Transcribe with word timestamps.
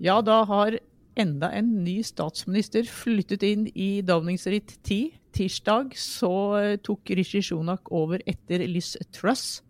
Ja, 0.00 0.22
da 0.24 0.38
har 0.48 0.78
enda 1.20 1.50
en 1.52 1.66
ny 1.84 1.98
statsminister 2.06 2.86
flyttet 2.88 3.42
inn 3.44 3.66
i 3.76 4.00
Downing 4.00 4.38
Street 4.40 4.78
10. 4.88 5.18
Tirsdag 5.36 5.92
så 6.00 6.30
eh, 6.56 6.76
tok 6.80 7.12
Rishi 7.18 7.42
Shunak 7.44 7.90
over 7.92 8.22
etter 8.24 8.64
Liz 8.64 8.94
Truss, 9.12 9.60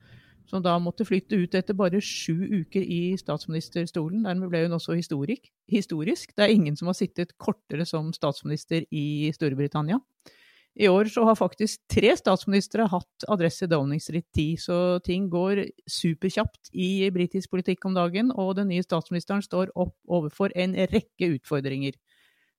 som 0.47 0.63
da 0.63 0.77
måtte 0.79 1.03
flytte 1.09 1.35
ut 1.35 1.57
etter 1.59 1.75
bare 1.75 1.99
sju 1.99 2.47
uker 2.61 2.87
i 2.87 3.17
statsministerstolen. 3.19 4.23
Dermed 4.29 4.53
ble 4.53 4.63
hun 4.69 4.79
også 4.79 4.95
historisk. 4.95 6.31
Det 6.37 6.47
er 6.47 6.55
ingen 6.55 6.79
som 6.79 6.93
har 6.93 6.99
sittet 7.01 7.35
kortere 7.35 7.83
som 7.89 8.15
statsminister 8.15 8.87
i 8.87 9.33
Storbritannia. 9.35 9.99
I 10.81 10.89
år 10.89 11.11
så 11.13 11.27
har 11.29 11.37
faktisk 11.37 11.83
tre 11.93 12.15
statsministre 12.17 12.87
hatt 12.89 13.25
adresse 13.29 13.67
Downing 13.69 14.01
Street 14.01 14.25
10, 14.33 14.57
så 14.63 14.77
ting 15.05 15.27
går 15.29 15.67
superkjapt 15.85 16.71
i 16.73 17.11
britisk 17.13 17.53
politikk 17.53 17.85
om 17.85 17.99
dagen, 17.99 18.31
og 18.33 18.55
den 18.57 18.71
nye 18.73 18.85
statsministeren 18.87 19.45
står 19.45 19.75
opp 19.77 19.93
overfor 20.09 20.55
en 20.57 20.73
rekke 20.89 21.35
utfordringer. 21.35 21.99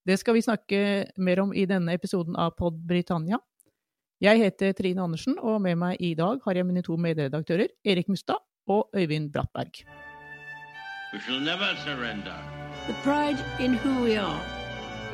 Det 0.05 0.19
skal 0.21 0.37
vi 0.37 0.45
snakke 0.45 0.83
mer 1.17 1.41
om 1.41 1.53
i 1.53 1.65
denne 1.65 1.97
episoden 1.97 2.37
av 2.37 2.53
Pod 2.61 2.77
Britannia. 2.85 3.41
Jeg 4.21 4.37
heter 4.37 4.77
Trine 4.77 5.01
Andersen, 5.01 5.39
og 5.41 5.57
med 5.65 5.81
meg 5.81 5.97
i 5.97 6.13
dag 6.13 6.45
har 6.45 6.61
jeg 6.61 6.69
mine 6.69 6.85
to 6.85 7.01
medredaktører, 7.01 7.73
Erik 7.81 8.09
Mustad 8.09 8.37
og 8.69 8.93
Øyvind 8.93 9.33
Brattberg. 9.33 9.81
We 11.11 11.19
shall 11.25 11.41
never 11.41 11.73
surrender. 11.81 12.37
The 12.85 12.93
pride 13.01 13.41
in 13.59 13.73
who 13.73 14.03
we 14.05 14.17
are 14.17 14.41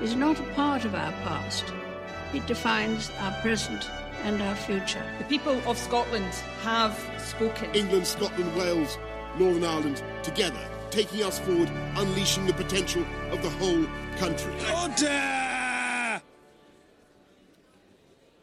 is 0.03 0.15
not 0.15 0.39
a 0.39 0.53
part 0.55 0.83
of 0.83 0.93
our 0.93 1.13
past. 1.23 1.86
It 2.33 2.45
defines 2.45 3.09
our 3.21 3.31
present 3.41 3.89
and 4.25 4.41
our 4.41 4.55
future. 4.55 5.03
The 5.17 5.23
people 5.25 5.57
of 5.65 5.77
Scotland 5.77 6.33
have 6.61 6.93
spoken. 7.19 7.73
England, 7.73 8.05
Scotland, 8.05 8.53
Wales, 8.57 8.97
Northern 9.39 9.63
Ireland, 9.63 10.03
together, 10.23 10.59
taking 10.91 11.23
us 11.23 11.39
forward, 11.39 11.69
unleashing 11.95 12.45
the 12.45 12.53
potential 12.53 13.03
of 13.31 13.41
the 13.41 13.49
whole 13.59 13.85
country. 14.19 14.51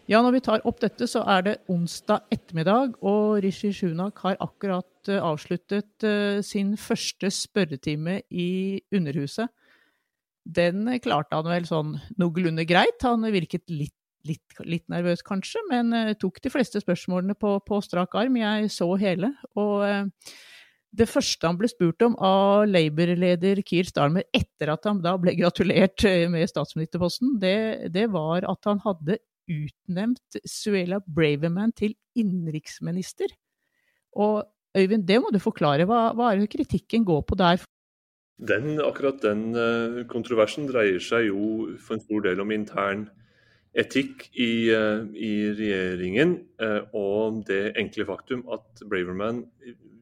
Ja, 0.07 0.23
når 0.23 0.33
vi 0.33 0.41
tar 0.41 0.61
opp 0.69 0.81
dette, 0.81 1.07
så 1.09 1.23
er 1.29 1.45
det 1.45 1.55
onsdag 1.69 2.27
ettermiddag, 2.33 2.99
og 3.03 3.41
Rishi 3.45 3.71
Shunak 3.73 4.19
har 4.21 4.37
akkurat 4.41 5.09
eh, 5.09 5.21
avsluttet 5.21 6.05
eh, 6.05 6.43
sin 6.45 6.77
første 6.77 7.31
spørretime 7.33 8.21
i 8.31 8.81
Underhuset. 8.93 9.49
Den 10.45 10.89
klarte 11.01 11.39
han 11.39 11.49
vel 11.49 11.69
sånn 11.69 11.95
noenlunde 12.21 12.67
greit. 12.69 13.01
Han 13.07 13.25
virket 13.33 13.65
litt, 13.73 13.97
litt, 14.29 14.59
litt 14.69 14.85
nervøs 14.93 15.25
kanskje, 15.25 15.63
men 15.71 15.93
eh, 15.97 16.17
tok 16.21 16.43
de 16.45 16.53
fleste 16.53 16.83
spørsmålene 16.83 17.37
på, 17.39 17.57
på 17.65 17.81
strak 17.85 18.17
arm. 18.21 18.37
Jeg 18.41 18.73
så 18.75 18.91
hele. 19.01 19.33
Og 19.57 19.87
eh, 19.89 20.35
det 20.95 21.09
første 21.11 21.49
han 21.49 21.59
ble 21.59 21.69
spurt 21.73 22.05
om 22.07 22.15
av 22.23 22.69
Labour-leder 22.69 23.65
Keir 23.67 23.89
Starmer 23.89 24.29
etter 24.37 24.71
at 24.75 24.85
han 24.87 25.01
da 25.03 25.17
ble 25.19 25.35
gratulert 25.41 26.05
eh, 26.07 26.27
med 26.31 26.51
statsministerposten, 26.51 27.39
det, 27.43 27.93
det 27.95 28.11
var 28.13 28.47
at 28.51 28.69
han 28.69 28.83
hadde 28.85 29.19
utnevnt 29.51 30.39
Suela 30.49 31.01
Braverman 31.05 31.73
til 31.77 31.97
innenriksminister. 32.17 33.33
Og 34.17 34.45
Øyvind, 34.75 35.05
det 35.07 35.21
må 35.23 35.31
du 35.31 35.39
forklare. 35.39 35.87
Hva, 35.87 36.09
hva 36.19 36.33
er 36.33 36.41
det 36.43 36.51
kritikken 36.51 37.05
går 37.07 37.21
på 37.29 37.37
der? 37.39 37.61
Den, 38.39 38.81
akkurat 38.83 39.23
den 39.23 39.55
eh, 39.55 40.01
kontroversen 40.11 40.67
dreier 40.67 40.99
seg 41.03 41.29
jo 41.29 41.69
for 41.79 41.95
en 41.95 42.03
stor 42.03 42.25
del 42.25 42.41
om 42.43 42.51
intern 42.51 43.07
etikk 43.79 44.27
i, 44.33 44.71
eh, 44.75 45.05
i 45.15 45.35
regjeringen, 45.55 46.41
eh, 46.59 46.81
og 46.99 47.45
det 47.47 47.77
enkle 47.79 48.07
faktum 48.09 48.43
at 48.51 48.83
Braverman 48.91 49.45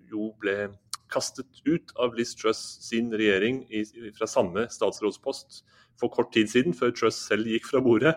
jo 0.08 0.30
ble 0.41 0.70
kastet 1.12 1.61
ut 1.69 1.92
av 2.00 2.16
Liz 2.16 2.33
Truss 2.34 2.62
sin 2.80 3.12
regjering 3.12 3.66
i, 3.69 3.84
fra 4.16 4.28
samme 4.28 4.64
statsrådspost 4.72 5.61
for 6.00 6.08
kort 6.08 6.33
tid 6.33 6.48
siden, 6.48 6.72
før 6.72 6.94
Truss 6.96 7.20
selv 7.28 7.52
gikk 7.52 7.69
fra 7.69 7.84
bordet. 7.84 8.14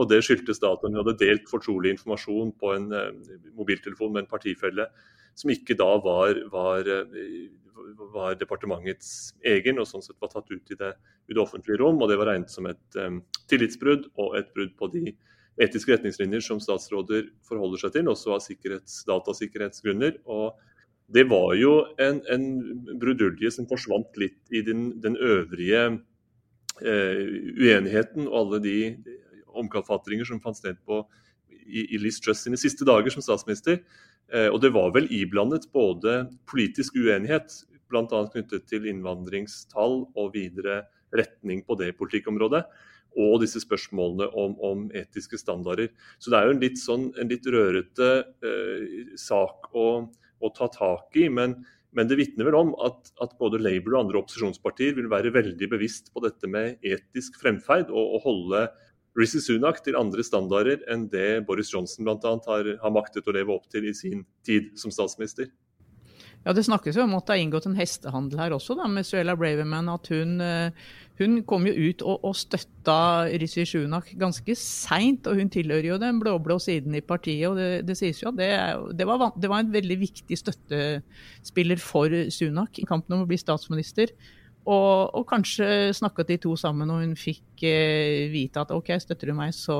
Og 0.00 0.08
det 0.08 0.22
skyldtes 0.24 0.62
da 0.62 0.72
at 0.72 0.84
hun 0.86 0.96
hadde 0.96 1.18
delt 1.20 1.44
fortrolig 1.50 1.92
informasjon 1.92 2.54
på 2.56 2.72
en 2.72 2.88
mobiltelefon 3.56 4.14
med 4.14 4.24
en 4.24 4.30
partifelle 4.30 4.88
som 5.38 5.52
ikke 5.54 5.76
da 5.78 5.88
var, 6.02 6.40
var, 6.52 6.88
eh, 6.90 7.48
var, 8.14 8.36
departementets 8.40 9.32
egen, 9.46 9.78
og 9.78 9.88
sånn 9.88 10.04
sett 10.04 10.18
var 10.20 10.32
tatt 10.32 10.50
ut 10.50 10.74
i 10.74 10.78
det, 10.78 10.92
i 11.30 11.36
det 11.36 11.42
offentlige 11.42 11.78
rom. 11.82 12.00
Og 12.02 12.10
det 12.10 12.18
var 12.18 12.32
regnet 12.32 12.52
som 12.52 12.66
et 12.70 12.98
um, 12.98 13.20
tillitsbrudd 13.50 14.10
og 14.18 14.38
et 14.40 14.50
brudd 14.56 14.74
på 14.78 14.90
de 14.94 15.12
etiske 15.62 15.94
retningslinjer 15.94 16.42
som 16.44 16.60
statsråder 16.62 17.30
forholder 17.46 17.82
seg 17.82 17.94
til, 17.96 18.10
også 18.10 18.36
av 18.36 18.48
datasikkerhetsgrunner. 19.12 20.20
og 20.24 20.58
det 21.08 21.24
var 21.24 21.54
jo 21.56 21.72
en, 21.96 22.18
en 22.28 22.42
brudulje 23.00 23.50
som 23.54 23.66
forsvant 23.68 24.18
litt 24.20 24.52
i 24.52 24.60
den, 24.60 24.90
den 25.00 25.16
øvrige 25.16 25.84
eh, 26.84 27.22
uenigheten 27.56 28.28
og 28.28 28.36
alle 28.42 28.60
de 28.66 28.76
omkalfatringer 29.58 30.28
som 30.28 30.42
fant 30.44 30.58
sted 30.58 30.76
på 30.84 31.00
i, 31.68 31.84
i 31.94 32.00
Liz 32.00 32.18
Truss 32.24 32.42
sine 32.46 32.58
siste 32.60 32.86
dager 32.88 33.12
som 33.12 33.24
statsminister. 33.24 33.82
Eh, 34.32 34.48
og 34.48 34.60
det 34.64 34.72
var 34.74 34.92
vel 34.96 35.08
iblandet 35.14 35.68
både 35.72 36.24
politisk 36.50 36.98
uenighet, 36.98 37.62
bl.a. 37.88 38.04
knyttet 38.32 38.66
til 38.68 38.88
innvandringstall 38.90 40.02
og 40.12 40.34
videre 40.34 40.82
retning 41.16 41.62
på 41.64 41.78
det 41.80 41.94
politikkområdet, 41.96 42.66
og 43.18 43.40
disse 43.40 43.62
spørsmålene 43.64 44.28
om, 44.36 44.54
om 44.60 44.84
etiske 44.96 45.40
standarder. 45.40 45.88
Så 46.20 46.30
det 46.30 46.38
er 46.38 46.48
jo 46.48 46.56
en 46.56 46.62
litt, 46.62 46.78
sånn, 46.80 47.08
en 47.18 47.32
litt 47.32 47.48
rørete 47.48 48.10
eh, 48.44 49.16
sak 49.18 49.70
å, 49.72 49.88
å, 50.04 50.52
ta 50.56 50.68
tak 50.74 51.16
i. 51.16 51.28
men 51.32 51.60
men 51.96 52.04
det 52.04 52.18
vitner 52.18 52.44
vel 52.44 52.56
om 52.58 52.74
at, 52.84 53.08
at, 53.24 53.32
både 53.40 53.58
Labour 53.64 53.94
og 53.94 54.02
andre 54.02 54.18
opposisjonspartier 54.20 54.92
vil 54.98 55.08
være 55.10 55.32
veldig 55.34 55.70
bevisst 55.72 56.10
på 56.12 56.20
dette 56.20 56.50
med 56.50 56.76
etisk 56.84 57.38
fremferd, 57.40 57.88
og, 57.88 58.12
og 58.18 58.26
holde 58.26 58.66
Rishi 59.18 59.40
Sunak 59.42 59.80
til 59.82 59.98
andre 59.98 60.22
standarder 60.22 60.84
enn 60.90 61.08
det 61.10 61.44
Boris 61.48 61.72
Johnson 61.74 62.06
bl.a. 62.06 62.34
Har, 62.46 62.74
har 62.82 62.94
maktet 62.94 63.26
å 63.26 63.34
leve 63.34 63.54
opp 63.54 63.66
til 63.72 63.88
i 63.88 63.94
sin 63.96 64.22
tid 64.46 64.70
som 64.78 64.94
statsminister. 64.94 65.50
Ja, 66.46 66.54
Det 66.54 66.64
snakkes 66.64 66.96
jo 66.96 67.02
om 67.04 67.16
at 67.18 67.26
det 67.26 67.34
er 67.34 67.42
inngått 67.42 67.66
en 67.68 67.76
hestehandel 67.76 68.38
her 68.40 68.54
også, 68.56 68.76
da, 68.78 68.86
med 68.88 69.06
Suella 69.06 69.34
Braverman. 69.36 69.90
At 69.90 70.08
hun, 70.14 70.38
eh, 70.40 70.70
hun 71.18 71.42
kom 71.48 71.66
jo 71.66 71.74
ut 71.74 72.04
og, 72.06 72.22
og 72.24 72.36
støtta 72.38 73.26
Rishi 73.42 73.66
Sunak 73.66 74.12
ganske 74.16 74.54
seint. 74.56 75.26
Og 75.26 75.42
hun 75.42 75.50
tilhører 75.52 75.90
jo 75.90 76.00
den 76.00 76.22
blå-blå 76.22 76.60
siden 76.62 76.94
i 76.94 77.02
partiet. 77.04 77.50
og 77.50 77.58
Det, 77.58 77.84
det 77.88 77.98
sies 77.98 78.22
jo 78.22 78.30
at 78.30 78.38
det, 78.38 78.50
det, 78.96 79.08
var, 79.10 79.32
det, 79.34 79.50
var, 79.50 79.64
en 79.64 79.74
veldig 79.74 79.98
viktig 80.00 80.38
støttespiller 80.40 81.82
for 81.82 82.14
Sunak 82.32 82.78
i 82.78 82.86
kampen 82.88 83.18
om 83.18 83.26
å 83.26 83.28
bli 83.28 83.40
statsminister. 83.40 84.14
Og, 84.68 85.14
og, 85.16 85.22
kanskje 85.30 85.94
snakket 85.96 86.28
de 86.28 86.36
to 86.42 86.50
sammen, 86.60 86.90
og 86.92 87.00
hun 87.00 87.14
fikk 87.16 87.62
eh, 87.64 88.26
vite 88.28 88.60
at 88.60 88.72
OK, 88.74 88.90
støtter 89.00 89.30
du 89.30 89.36
meg, 89.38 89.54
så 89.56 89.78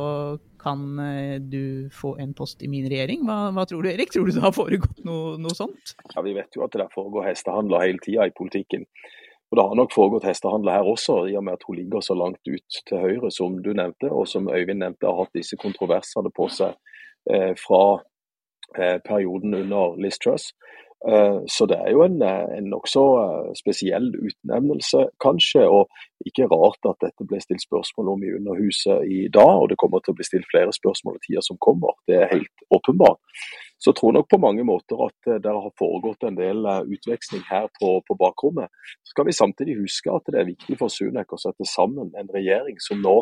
kan 0.60 0.84
eh, 1.02 1.36
du 1.44 1.90
få 1.92 2.14
en 2.22 2.32
post 2.36 2.64
i 2.64 2.70
min 2.72 2.88
regjering. 2.88 3.26
Hva, 3.28 3.50
hva, 3.52 3.66
tror 3.68 3.84
du, 3.84 3.90
Erik? 3.92 4.14
Tror 4.14 4.28
du 4.28 4.32
det 4.32 4.44
har 4.46 4.54
foregått 4.56 5.02
noe, 5.04 5.36
noe 5.42 5.56
sånt? 5.56 5.92
Ja, 6.14 6.24
Vi 6.24 6.32
vet 6.38 6.56
jo 6.56 6.64
at 6.64 6.72
det 6.72 6.80
der 6.80 6.94
foregår 6.94 7.28
hestehandler 7.28 7.84
hele 7.84 8.00
tida 8.04 8.30
i 8.30 8.36
politikken. 8.38 8.88
Og 9.50 9.56
Det 9.56 9.64
har 9.64 9.76
nok 9.76 9.92
foregått 9.92 10.28
hestehandler 10.28 10.80
her 10.80 10.88
også, 10.88 11.22
i 11.28 11.36
og 11.36 11.44
med 11.44 11.56
at 11.56 11.68
hun 11.68 11.76
ligger 11.76 12.04
så 12.04 12.16
langt 12.16 12.48
ut 12.48 12.80
til 12.88 13.04
høyre, 13.04 13.30
som 13.32 13.60
du 13.64 13.72
nevnte, 13.76 14.08
og 14.12 14.28
som 14.28 14.48
Øyvind 14.48 14.80
nevnte, 14.84 15.08
har 15.08 15.20
hatt 15.22 15.36
disse 15.36 15.56
kontroversene 15.60 16.32
på 16.36 16.48
seg 16.52 16.76
eh, 17.32 17.54
fra 17.60 17.82
eh, 18.76 18.98
perioden 19.04 19.56
under 19.56 19.96
Liz 20.00 20.20
Truss. 20.20 20.52
Eh, 21.06 21.40
så 21.46 21.66
det 21.66 21.76
er 21.78 21.92
jo 21.94 22.02
en, 22.02 22.22
eh, 22.22 22.58
en 22.58 22.70
nokså 22.74 23.02
eh, 23.22 23.50
spesiell 23.54 24.08
utnevnelse, 24.18 25.04
kanskje. 25.22 25.62
Og 25.70 25.86
ikke 26.26 26.48
rart 26.50 26.90
at 26.90 26.98
dette 27.06 27.26
ble 27.28 27.38
stilt 27.40 27.62
spørsmål 27.62 28.10
om 28.14 28.24
i 28.26 28.34
Underhuset 28.34 29.06
i 29.06 29.20
dag, 29.30 29.54
og 29.62 29.68
det 29.70 29.78
kommer 29.78 30.02
til 30.02 30.12
å 30.12 30.18
bli 30.18 30.26
stilt 30.26 30.50
flere 30.50 30.74
spørsmål 30.74 31.20
i 31.20 31.24
tida 31.26 31.44
som 31.46 31.60
kommer. 31.62 31.94
Det 32.10 32.18
er 32.18 32.34
helt 32.34 32.66
åpenbart. 32.74 33.22
Så 33.78 33.92
jeg 33.92 34.00
tror 34.00 34.12
nok 34.12 34.26
på 34.26 34.42
mange 34.42 34.64
måter 34.66 34.98
at 35.04 35.42
det 35.42 35.52
har 35.54 35.76
foregått 35.78 36.24
en 36.26 36.34
del 36.34 36.66
utveksling 36.66 37.44
her 37.46 37.68
på, 37.78 38.00
på 38.02 38.16
bakrommet. 38.18 38.66
Så 39.06 39.14
skal 39.14 39.28
vi 39.28 39.38
samtidig 39.38 39.78
huske 39.78 40.10
at 40.10 40.26
det 40.26 40.40
er 40.40 40.50
viktig 40.50 40.80
for 40.80 40.90
Sunek 40.90 41.30
å 41.30 41.38
sette 41.38 41.62
sammen 41.62 42.10
en 42.18 42.32
regjering 42.34 42.82
som 42.82 42.98
nå 42.98 43.20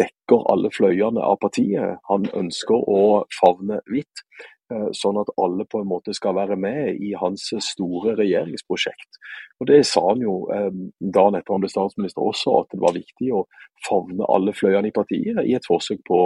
dekker 0.00 0.48
alle 0.48 0.72
fløyene 0.72 1.20
av 1.20 1.36
partiet. 1.44 2.00
Han 2.08 2.24
ønsker 2.32 2.88
å 2.88 3.26
favne 3.36 3.82
hvitt. 3.92 4.24
Eh, 4.68 4.88
sånn 4.92 5.16
at 5.16 5.30
alle 5.40 5.64
på 5.64 5.80
en 5.80 5.88
måte 5.88 6.12
skal 6.12 6.34
være 6.36 6.56
med 6.60 6.98
i 7.00 7.14
hans 7.16 7.46
store 7.64 8.12
regjeringsprosjekt. 8.18 9.16
Og 9.60 9.70
Det 9.70 9.80
sa 9.86 10.02
han 10.10 10.20
jo 10.20 10.44
da 10.50 10.68
dagen 11.00 11.38
etter 11.38 11.54
han 11.54 11.64
ble 11.64 11.70
statsminister 11.72 12.20
også, 12.20 12.60
at 12.60 12.74
det 12.74 12.82
var 12.82 12.92
viktig 12.92 13.32
å 13.32 13.46
favne 13.88 14.28
alle 14.28 14.52
fløyene 14.52 14.90
i 14.90 14.94
partiet 14.94 15.40
i 15.40 15.56
et 15.56 15.64
forsøk 15.66 16.04
på 16.04 16.20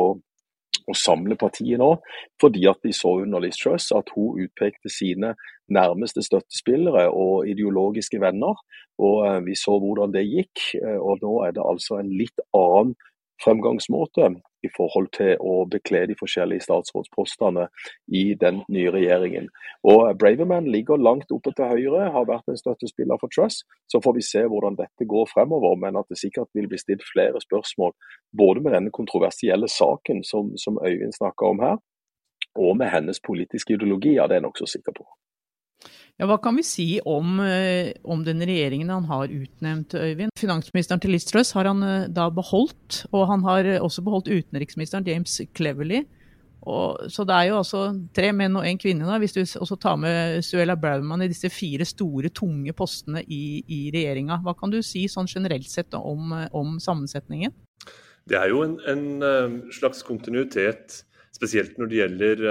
å 0.82 0.94
samle 0.98 1.36
partiet 1.38 1.78
nå, 1.78 1.92
fordi 2.42 2.66
at 2.66 2.82
de 2.82 2.90
så 2.92 3.14
under 3.22 3.44
Liz 3.44 3.60
Truss 3.60 3.92
at 3.94 4.10
hun 4.16 4.40
utpekte 4.42 4.90
sine 4.90 5.36
nærmeste 5.70 6.24
støttespillere 6.26 7.06
og 7.14 7.46
ideologiske 7.46 8.18
venner. 8.20 8.58
og 8.98 9.26
eh, 9.28 9.40
Vi 9.46 9.54
så 9.54 9.78
hvordan 9.78 10.10
det 10.10 10.26
gikk, 10.26 10.82
og 10.98 11.22
nå 11.22 11.44
er 11.46 11.54
det 11.54 11.62
altså 11.62 12.02
en 12.02 12.10
litt 12.10 12.42
annen 12.50 12.96
fremgangsmåte 13.38 14.34
i 14.62 14.70
forhold 14.76 15.10
til 15.16 15.36
å 15.40 15.62
bekle 15.70 16.04
de 16.10 16.16
forskjellige 16.18 16.64
statsrådspostene 16.66 17.68
i 18.20 18.24
den 18.40 18.62
nye 18.72 18.92
regjeringen. 18.94 19.48
Og 19.86 20.12
Braverman 20.18 20.70
ligger 20.70 21.00
langt 21.00 21.32
oppe 21.34 21.54
til 21.56 21.70
høyre, 21.72 22.10
har 22.14 22.28
vært 22.28 22.50
en 22.50 22.60
støttespiller 22.60 23.20
for 23.20 23.32
Truss. 23.34 23.62
Så 23.90 24.00
får 24.04 24.18
vi 24.18 24.26
se 24.26 24.44
hvordan 24.46 24.78
dette 24.78 25.08
går 25.08 25.30
fremover, 25.32 25.78
men 25.82 25.98
at 26.00 26.08
det 26.10 26.20
sikkert 26.20 26.50
vil 26.54 26.68
bli 26.70 26.80
stilt 26.80 27.04
flere 27.12 27.40
spørsmål 27.42 27.94
både 28.36 28.62
med 28.64 28.76
denne 28.76 28.92
kontroversielle 28.94 29.68
saken 29.68 30.22
som, 30.24 30.54
som 30.56 30.78
Øyvind 30.82 31.12
snakka 31.16 31.50
om 31.52 31.60
her, 31.62 31.80
og 32.56 32.76
med 32.76 32.92
hennes 32.92 33.20
politiske 33.20 33.74
ideologi, 33.74 34.16
ja, 34.16 34.26
det 34.28 34.36
er 34.36 34.42
jeg 34.42 34.48
nokså 34.48 34.68
sikker 34.68 34.96
på. 34.96 35.06
Ja, 36.20 36.28
hva 36.28 36.36
kan 36.38 36.54
vi 36.54 36.62
si 36.62 36.86
om, 37.08 37.40
eh, 37.40 37.94
om, 38.04 38.20
den 38.22 38.44
regjeringen 38.44 38.90
han 38.92 39.06
har 39.08 39.32
utnevnt, 39.32 39.94
Øyvind? 39.96 40.30
Finansministeren 40.38 41.00
til 41.02 41.10
Liz 41.10 41.26
har 41.56 41.66
han 41.66 41.82
eh, 41.82 42.08
da 42.12 42.28
beholdt, 42.30 43.06
og 43.10 43.26
han 43.26 43.42
har 43.42 43.66
også 43.80 44.04
beholdt 44.04 44.30
utenriksministeren 44.30 45.08
James 45.08 45.40
Cleverly. 45.56 46.04
Og, 46.62 47.08
så 47.10 47.24
det 47.26 47.34
er 47.34 47.48
jo 47.48 47.58
altså 47.58 47.80
tre 48.14 48.30
menn 48.30 48.54
og 48.54 48.66
én 48.68 48.78
kvinne, 48.78 49.08
da, 49.08 49.16
hvis 49.18 49.34
du 49.34 49.40
også 49.42 49.76
tar 49.82 49.96
med 49.98 50.44
Suella 50.46 50.76
Braumann 50.78 51.24
i 51.24 51.30
disse 51.32 51.50
fire 51.50 51.82
store, 51.88 52.30
tunge 52.30 52.70
postene 52.76 53.24
i, 53.26 53.64
i 53.66 53.80
regjeringa. 53.90 54.38
Hva 54.44 54.54
kan 54.54 54.70
du 54.70 54.78
si 54.86 55.08
sånn 55.10 55.26
generelt 55.26 55.66
sett 55.66 55.96
om, 55.98 56.36
om 56.54 56.76
sammensetningen? 56.78 57.56
Det 58.30 58.38
er 58.38 58.52
jo 58.52 58.62
en, 58.62 58.76
en, 58.86 59.08
eh, 59.26 59.56
slags 59.74 60.04
kontinuitet, 60.06 61.00
spesielt 61.34 61.80
når 61.80 61.90
det 61.90 61.98
gjelder 61.98 62.44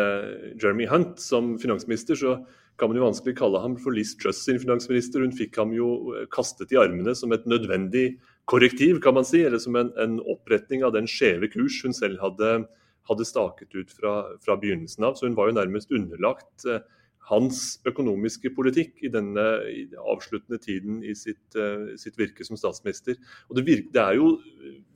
Jeremy 0.57 0.89
Hunt 0.91 1.21
som 1.23 1.53
finansminister. 1.61 2.19
så 2.19 2.41
kan 2.81 2.89
man 2.89 2.97
jo 2.97 3.05
vanskelig 3.05 3.35
kalle 3.37 3.59
ham 3.61 3.75
for 3.77 3.93
Liz 3.93 4.15
Truss 4.17 4.39
sin 4.41 4.57
finansminister. 4.57 5.21
Hun 5.21 5.35
fikk 5.37 5.59
ham 5.61 5.73
jo 5.75 6.15
eh, 6.15 6.25
kastet 6.33 6.73
i 6.73 6.79
armene 6.81 7.13
som 7.17 7.33
et 7.35 7.45
nødvendig 7.45 8.15
korrektiv, 8.49 8.97
kan 9.03 9.13
man 9.13 9.27
si, 9.27 9.43
eller 9.45 9.61
som 9.61 9.77
en, 9.77 9.91
en 10.01 10.17
oppretning 10.33 10.81
av 10.83 10.95
den 10.95 11.05
skjeve 11.09 11.51
kurs 11.53 11.77
hun 11.85 11.93
selv 11.93 12.17
hadde, 12.23 12.63
hadde 13.05 13.27
staket 13.29 13.77
ut 13.77 13.93
fra, 13.93 14.15
fra, 14.41 14.57
begynnelsen 14.57 15.05
av. 15.05 15.13
Så 15.13 15.29
hun 15.29 15.37
var 15.37 15.51
jo 15.51 15.59
nærmest 15.59 15.93
underlagt 15.93 16.65
eh, 16.65 16.81
hans 17.29 17.77
økonomiske 17.85 18.49
politikk 18.57 19.05
i 19.05 19.13
denne 19.13 19.45
i 19.69 19.85
avsluttende 20.01 20.57
tiden 20.65 21.03
i 21.05 21.13
sitt, 21.13 21.45
eh, 21.53 21.93
sitt, 22.01 22.17
virke 22.17 22.49
som 22.49 22.57
statsminister. 22.57 23.21
Og 23.49 23.59
det, 23.59 23.67
virke, 23.69 23.93
det 23.93 24.07
er 24.07 24.17
jo 24.17 24.35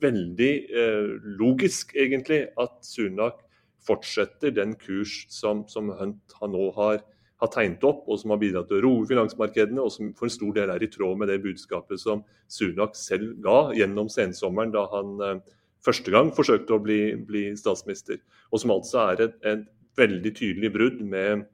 veldig 0.02 0.52
eh, 0.82 1.12
logisk, 1.38 1.94
egentlig, 1.94 2.48
at 2.58 2.80
Sunak 2.82 3.44
fortsetter 3.86 4.50
den 4.50 4.74
kurs 4.74 5.22
som, 5.30 5.62
som 5.70 5.94
Hunt 5.94 6.34
nå 6.42 6.72
har 6.74 7.04
har 7.42 7.50
tegnet 7.52 7.84
opp, 7.84 8.06
og 8.08 8.20
som 8.20 8.32
har 8.32 8.40
bidratt 8.40 8.70
til 8.70 8.78
å 8.78 8.84
roe 8.86 9.08
finansmarkedene, 9.08 9.82
og 9.82 9.92
som 9.92 10.12
for 10.16 10.28
en 10.28 10.36
stor 10.36 10.54
del 10.56 10.72
er 10.72 10.82
i 10.82 10.90
tråd 10.92 11.20
med 11.20 11.28
det 11.32 11.42
budskapet 11.44 12.00
som 12.00 12.24
Sunak 12.48 12.96
selv 12.96 13.36
ga 13.44 13.74
gjennom 13.76 14.08
sensommeren, 14.12 14.72
da 14.72 14.86
han 14.94 15.14
eh, 15.24 15.54
første 15.84 16.12
gang 16.14 16.32
forsøkte 16.34 16.76
å 16.76 16.82
bli, 16.82 17.00
bli, 17.28 17.50
statsminister. 17.58 18.22
Og 18.50 18.62
som 18.62 18.72
altså 18.74 19.04
er 19.10 19.26
et, 19.28 19.38
et 19.44 19.64
veldig 20.00 20.32
tydelig 20.36 20.72
brudd 20.72 21.00
med 21.04 21.44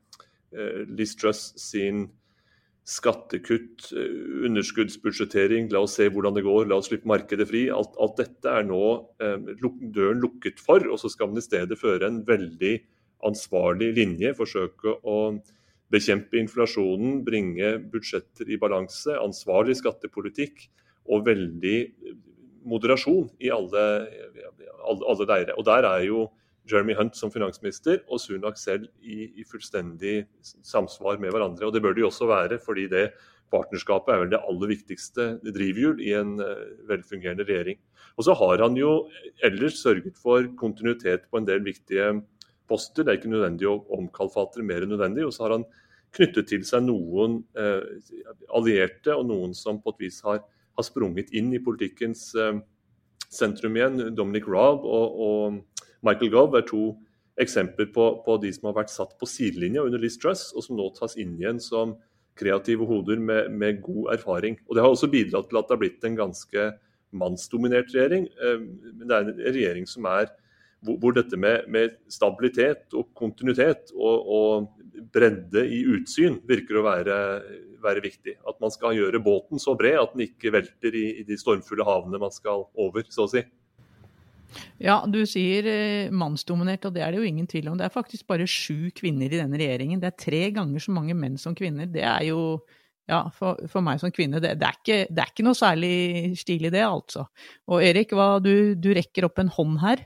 eh, 0.55 0.83
Liz 0.95 1.17
Truss 1.19 1.51
sin 1.61 2.07
skattekutt, 2.89 3.91
eh, 3.95 4.47
underskuddsbudsjettering, 4.49 5.71
la 5.75 5.85
oss 5.87 5.99
se 5.99 6.09
hvordan 6.11 6.35
det 6.39 6.45
går, 6.47 6.67
la 6.71 6.79
oss 6.79 6.91
slippe 6.91 7.11
markedet 7.11 7.47
fri. 7.51 7.67
Alt, 7.75 7.95
alt 8.03 8.19
dette 8.19 8.55
er 8.55 8.67
nå 8.67 8.83
eh, 9.23 9.51
døren 9.63 10.23
lukket 10.23 10.63
for, 10.63 10.83
og 10.91 10.99
så 11.03 11.11
skal 11.13 11.31
man 11.31 11.43
i 11.43 11.47
stedet 11.47 11.79
føre 11.79 12.07
en 12.07 12.23
veldig 12.27 12.77
ansvarlig 13.27 13.93
linje, 13.99 14.33
forsøke 14.35 14.97
å 15.07 15.19
bekjempe 15.93 16.41
inflasjonen, 16.41 17.21
bringe 17.27 17.77
budsjetter 17.93 18.49
i 18.49 18.59
balanse, 18.61 19.15
ansvarlig 19.21 19.77
skattepolitikk 19.81 20.67
og 21.13 21.27
veldig 21.27 21.79
moderasjon 22.69 23.27
i 23.43 23.51
alle, 23.53 23.83
alle, 24.87 25.03
alle 25.11 25.29
leire. 25.29 25.57
Og 25.59 25.67
der 25.67 25.89
er 25.89 26.07
jo 26.07 26.29
Jeremy 26.71 26.95
Hunt 26.95 27.19
som 27.19 27.33
finansminister 27.35 28.01
og 28.07 28.21
Sunak 28.23 28.59
selv 28.61 28.87
i, 29.03 29.33
i, 29.35 29.45
fullstendig 29.49 30.23
samsvar 30.43 31.19
med 31.23 31.35
hverandre. 31.35 31.67
Og 31.67 31.75
det 31.75 31.83
bør 31.83 31.97
de 31.97 32.07
også 32.07 32.29
være, 32.31 32.61
fordi 32.63 32.87
det 32.93 33.09
partnerskapet 33.53 34.15
er 34.15 34.21
vel 34.23 34.31
det 34.33 34.41
aller 34.49 34.71
viktigste 34.71 35.27
drivhjul 35.45 36.01
i 36.01 36.15
en 36.17 36.37
uh, 36.41 36.69
velfungerende 36.89 37.45
regjering. 37.49 37.81
Og 38.17 38.29
så 38.29 38.37
har 38.39 38.63
han 38.63 38.79
jo 38.79 38.93
ellers 39.45 39.81
sørget 39.83 40.17
for 40.21 40.47
kontinuitet 40.61 41.27
på 41.31 41.41
en 41.41 41.49
del 41.49 41.65
viktige 41.67 42.15
poster. 42.73 43.05
Det 43.05 43.13
er 43.13 43.21
ikke 43.21 43.33
nødvendig 43.33 43.69
å 43.69 43.79
omkalfatre 43.99 44.65
mer 44.67 44.87
enn 44.87 44.95
nødvendig. 44.97 45.29
Og 45.29 45.37
så 45.37 45.47
har 45.47 45.59
han 45.59 45.69
knyttet 46.17 46.51
til 46.51 46.65
seg 46.69 46.85
noen 46.87 47.41
eh, 47.59 47.85
allierte 48.57 49.15
og 49.17 49.29
noen 49.31 49.57
som 49.57 49.81
på 49.83 49.95
et 49.95 50.07
vis 50.09 50.21
har, 50.27 50.43
har 50.43 50.87
sprunget 50.87 51.33
inn 51.37 51.53
i 51.55 51.63
politikkens 51.63 52.31
eh, 52.37 52.61
sentrum 53.33 53.77
igjen. 53.79 54.01
Dominic 54.17 54.49
Raab 54.49 54.85
og, 54.85 55.19
og, 55.27 55.89
Michael 56.03 56.33
Gove 56.33 56.59
er 56.59 56.65
to 56.67 56.85
eksempler 57.41 57.87
på, 57.95 58.09
på, 58.27 58.35
de 58.43 58.51
som 58.53 58.67
har 58.69 58.81
vært 58.81 58.91
satt 58.91 59.13
på 59.21 59.27
sidelinja 59.31 59.85
under 59.87 60.01
Liz 60.03 60.17
Truss, 60.21 60.49
og 60.53 60.65
som 60.67 60.75
nå 60.75 60.89
tas 60.97 61.15
inn 61.15 61.37
igjen 61.39 61.61
som 61.63 61.95
kreative 62.37 62.89
hoder 62.89 63.21
med, 63.23 63.53
med, 63.55 63.79
god 63.85 64.11
erfaring. 64.17 64.57
Og 64.67 64.75
Det 64.75 64.83
har 64.83 64.91
også 64.91 65.11
bidratt 65.13 65.47
til 65.49 65.61
at 65.61 65.69
det 65.69 65.77
har 65.77 65.81
blitt 65.85 66.09
en 66.09 66.19
ganske 66.19 66.67
mannsdominert 67.15 67.93
regjering. 67.95 68.27
Eh, 68.35 68.65
men 68.99 69.07
det 69.07 69.17
er 69.17 69.31
en 69.31 69.43
regjering 69.47 69.89
som 69.89 70.09
er 70.11 70.33
hvor, 70.83 71.15
dette 71.15 71.39
med, 71.39 71.69
med, 71.71 71.97
stabilitet 72.11 72.95
og 72.99 73.11
kontinuitet 73.19 73.93
og, 73.95 74.29
og 74.37 75.07
bredde 75.15 75.65
i 75.71 75.83
utsyn 75.95 76.41
virker 76.49 76.81
å 76.81 76.85
være, 76.87 77.17
være, 77.83 78.05
viktig. 78.05 78.37
At 78.49 78.59
man 78.63 78.75
skal 78.75 78.97
gjøre 78.99 79.23
båten 79.23 79.63
så 79.63 79.77
bred 79.79 80.01
at 80.01 80.15
den 80.17 80.27
ikke 80.27 80.55
velter 80.55 80.99
i, 80.99 81.07
i 81.23 81.27
de 81.29 81.39
stormfulle 81.39 81.87
havene 81.87 82.21
man 82.23 82.35
skal 82.35 82.67
over, 82.75 83.07
så 83.13 83.29
å 83.29 83.33
si. 83.33 83.45
Ja, 84.83 84.99
du 85.09 85.23
sier 85.29 85.67
eh, 85.71 86.13
mannsdominert, 86.13 86.85
og 86.85 86.97
det 86.97 87.05
er 87.07 87.15
det 87.15 87.23
jo 87.23 87.29
ingen 87.29 87.49
tvil 87.49 87.71
om. 87.71 87.79
Det 87.81 87.87
er 87.87 87.95
faktisk 87.95 88.27
bare 88.29 88.49
sju 88.51 88.91
kvinner 88.97 89.33
i 89.33 89.41
denne 89.41 89.59
regjeringen. 89.61 90.03
Det 90.03 90.11
er 90.11 90.23
tre 90.27 90.45
ganger 90.53 90.83
så 90.83 90.93
mange 90.93 91.17
menn 91.17 91.39
som 91.41 91.57
kvinner. 91.57 91.89
Det 91.89 92.05
er 92.05 92.27
jo 92.29 92.43
ja, 93.11 93.25
for, 93.35 93.59
for 93.71 93.85
meg 93.85 94.01
som 94.01 94.13
kvinne, 94.15 94.41
det, 94.43 94.55
det, 94.61 94.69
er 94.69 94.79
ikke, 94.79 94.99
det, 95.11 95.23
er 95.23 95.33
ikke, 95.33 95.45
noe 95.47 95.59
særlig 95.59 95.95
stilig 96.39 96.71
det, 96.75 96.85
altså. 96.87 97.27
Og 97.71 97.83
Erik, 97.83 98.15
hva, 98.15 98.37
du, 98.43 98.75
du, 98.79 98.93
rekker 98.95 99.27
opp 99.27 99.43
en 99.43 99.51
hånd 99.53 99.81
her. 99.83 100.05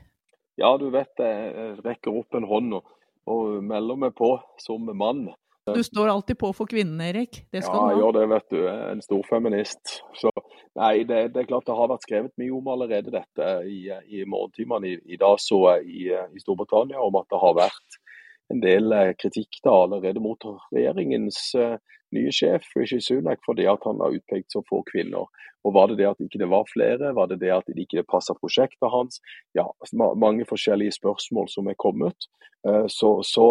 Ja, 0.57 0.71
du 0.81 0.87
vet 0.93 1.21
jeg 1.21 1.75
rekker 1.85 2.15
opp 2.17 2.37
en 2.37 2.47
hånd 2.49 2.79
og, 2.79 2.95
og 3.29 3.59
melder 3.65 3.99
meg 4.07 4.15
på 4.17 4.35
som 4.61 4.89
mann. 4.97 5.27
Du 5.67 5.83
står 5.83 6.07
alltid 6.07 6.37
på 6.39 6.49
for 6.55 6.69
kvinnene, 6.69 7.09
Erik. 7.11 7.41
Det 7.51 7.61
skal 7.65 7.75
ja, 7.75 7.81
du 7.81 7.95
ha. 7.97 8.01
Ja, 8.01 8.11
det, 8.15 8.25
vet 8.31 8.53
du. 8.53 8.57
Jeg 8.61 8.73
er 8.73 8.93
en 8.93 9.03
stor 9.03 9.23
feminist. 9.27 9.97
Så 10.15 10.31
nei, 10.79 11.03
det, 11.03 11.33
det, 11.35 11.43
er 11.43 11.49
klart 11.49 11.67
det 11.67 11.75
har 11.75 11.91
vært 11.91 12.07
skrevet 12.07 12.33
mye 12.39 12.53
om 12.55 12.69
allerede 12.71 13.13
dette 13.13 13.49
i, 13.67 13.81
i 14.07 14.23
morgentimene 14.29 14.93
i, 14.93 14.97
i, 15.11 15.19
dag 15.19 15.35
så 15.43 15.59
i, 15.81 16.07
i 16.07 16.43
Storbritannia, 16.43 17.01
om 17.03 17.19
at 17.19 17.27
det 17.33 17.41
har 17.41 17.57
vært 17.57 17.99
en 18.53 18.61
del 18.63 18.91
eh, 18.95 19.13
kritikk 19.19 19.59
da 19.63 19.73
allerede 19.83 20.21
mot 20.23 20.43
regjeringens 20.71 21.39
uh, 21.59 21.75
nye 22.15 22.31
sjef, 22.31 22.69
Rishi 22.77 23.01
Sunak, 23.03 23.41
fordi 23.45 23.67
at 23.67 23.83
han 23.87 23.99
har 24.03 24.15
utpekt 24.15 24.53
så 24.53 24.63
få 24.69 24.83
kvinner. 24.87 25.27
Og 25.67 25.73
Var 25.75 25.89
det 25.89 25.97
det 25.99 26.07
at 26.07 26.21
ikke 26.23 26.39
det 26.39 26.47
var 26.51 26.69
flere, 26.71 27.11
var 27.15 27.27
det 27.27 27.41
det 27.41 27.51
at 27.51 27.67
det 27.67 27.83
ikke 27.83 28.05
passa 28.07 28.37
prosjektet 28.37 28.87
hans? 28.93 29.19
Ja, 29.57 29.67
mange 30.15 30.47
forskjellige 30.47 30.95
spørsmål 30.95 31.49
som 31.51 31.67
er 31.67 31.75
kommet. 31.79 32.29
Uh, 32.63 32.87
så, 32.87 33.19
så 33.27 33.47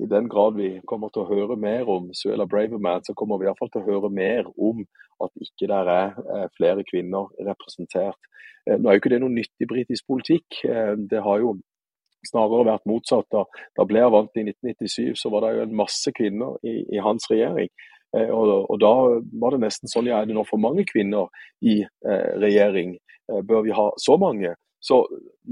i 0.00 0.06
den 0.08 0.30
grad 0.30 0.54
vi 0.56 0.76
kommer 0.86 1.10
til 1.10 1.24
å 1.24 1.30
høre 1.30 1.58
mer 1.60 1.90
om 1.90 2.12
Suella 2.14 2.46
Braverman, 2.46 3.02
så 3.04 3.16
kommer 3.18 3.40
vi 3.40 3.48
i 3.48 3.50
hvert 3.50 3.58
fall 3.58 3.72
til 3.74 3.82
å 3.82 3.90
høre 3.90 4.12
mer 4.14 4.46
om 4.56 4.86
at 5.20 5.42
ikke 5.42 5.68
der 5.68 5.90
er 5.92 6.46
flere 6.56 6.86
kvinner 6.88 7.26
representert. 7.44 8.16
Nå 8.64 8.88
er 8.88 8.96
jo 8.96 9.00
ikke 9.02 9.12
det 9.12 9.18
noe 9.20 9.34
nytt 9.34 9.60
i 9.60 9.68
britisk 9.68 10.06
politikk. 10.08 10.62
Det 11.10 11.20
har 11.20 11.42
jo 11.42 11.58
snarere 12.28 12.68
vært 12.68 12.88
motsatt. 12.90 13.28
Da, 13.32 13.44
da 13.78 13.86
Blair 13.88 14.10
vant 14.12 14.36
i 14.36 14.44
1997, 14.46 15.20
så 15.20 15.32
var 15.32 15.46
det 15.46 15.54
jo 15.56 15.66
en 15.66 15.78
masse 15.82 16.12
kvinner 16.16 16.58
i, 16.66 16.80
i 16.96 17.02
hans 17.02 17.28
regjering. 17.30 17.70
Eh, 18.16 18.30
og, 18.30 18.70
og, 18.70 18.76
da 18.82 18.94
var 19.42 19.54
det 19.54 19.62
nesten 19.66 19.90
sånn 19.90 20.10
ja, 20.10 20.20
er 20.20 20.28
det 20.28 20.34
nå 20.36 20.44
for 20.48 20.62
mange 20.62 20.86
kvinner 20.88 21.30
i 21.62 21.80
eh, 21.84 22.32
regjering? 22.42 22.96
Eh, 23.30 23.42
bør 23.46 23.64
vi 23.66 23.76
ha 23.76 23.90
så 24.00 24.18
mange? 24.20 24.56
Så 24.80 25.02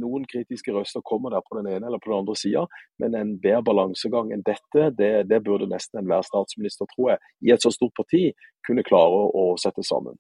noen 0.01 0.25
kritiske 0.25 0.73
røster 0.73 1.05
kommer 1.05 1.35
der 1.35 1.45
på 1.45 1.59
den 1.59 1.69
ene 1.69 1.87
eller 1.87 2.01
på 2.01 2.11
den 2.11 2.23
andre 2.23 2.37
sida, 2.41 2.65
men 3.03 3.15
en 3.15 3.35
bedre 3.43 3.61
balansegang 3.67 4.33
enn 4.33 4.45
dette, 4.47 4.89
det, 4.97 5.13
det 5.29 5.43
burde 5.45 5.69
nesten 5.69 6.01
enhver 6.01 6.25
statsminister, 6.25 6.89
tror 6.95 7.13
jeg, 7.13 7.21
i 7.45 7.53
et 7.53 7.65
så 7.65 7.73
stort 7.75 7.93
parti 7.99 8.31
kunne 8.67 8.87
klare 8.89 9.27
å 9.37 9.51
sette 9.61 9.85
sammen. 9.85 10.17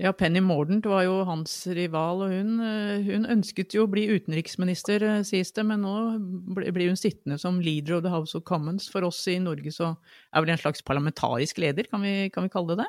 Ja, 0.00 0.12
Penny 0.16 0.40
Mordent 0.40 0.86
var 0.88 1.02
jo 1.04 1.18
hans 1.28 1.52
rival, 1.76 2.22
og 2.24 2.30
hun, 2.32 2.54
eh, 2.64 3.02
hun, 3.04 3.26
ønsket 3.28 3.74
jo 3.76 3.82
å 3.84 3.90
bli 3.90 4.06
utenriksminister, 4.08 5.02
eh, 5.04 5.18
sies 5.28 5.52
det, 5.52 5.64
men 5.68 5.82
nå 5.84 5.92
blir 6.56 6.88
hun 6.88 6.96
sittende 6.96 7.36
som 7.38 7.58
leader 7.60 7.98
of 7.98 8.02
the 8.06 8.08
House 8.08 8.34
of 8.34 8.46
Commons. 8.48 8.88
For 8.88 9.04
oss 9.04 9.20
i 9.28 9.36
Norge 9.38 9.68
så 9.68 9.90
er 10.32 10.40
vel 10.40 10.54
en 10.54 10.62
slags 10.62 10.80
parlamentarisk 10.80 11.60
leder, 11.60 11.84
kan 11.84 12.00
vi, 12.00 12.30
kan 12.32 12.48
vi 12.48 12.48
kalle 12.48 12.72
det 12.72 12.78
det? 12.80 12.88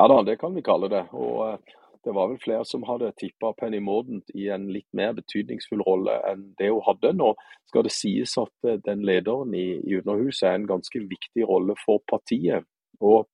Ja 0.00 0.08
da, 0.08 0.22
det 0.22 0.38
kan 0.40 0.56
vi 0.56 0.64
kalle 0.64 0.88
det. 0.88 1.04
Og 1.12 1.44
eh, 1.44 1.76
det 2.08 2.16
var 2.16 2.32
vel 2.32 2.40
flere 2.40 2.64
som 2.64 2.88
hadde 2.88 3.12
tippa 3.20 3.52
Penny 3.60 3.78
Mordent 3.78 4.32
i 4.32 4.48
en 4.48 4.70
litt 4.72 4.88
mer 4.96 5.12
betydningsfull 5.12 5.84
rolle 5.84 6.16
enn 6.24 6.54
det 6.56 6.72
hun 6.72 6.84
hadde. 6.88 7.12
Nå 7.20 7.34
skal 7.68 7.84
det 7.84 7.92
sies 7.92 8.32
at 8.40 8.72
den 8.88 9.04
lederen 9.04 9.52
i, 9.52 9.82
i 9.84 10.00
Underhuset 10.00 10.48
er 10.48 10.56
en 10.56 10.70
ganske 10.72 11.04
viktig 11.04 11.44
rolle 11.44 11.76
for 11.84 12.00
partiet. 12.08 12.64
Og 13.04 13.26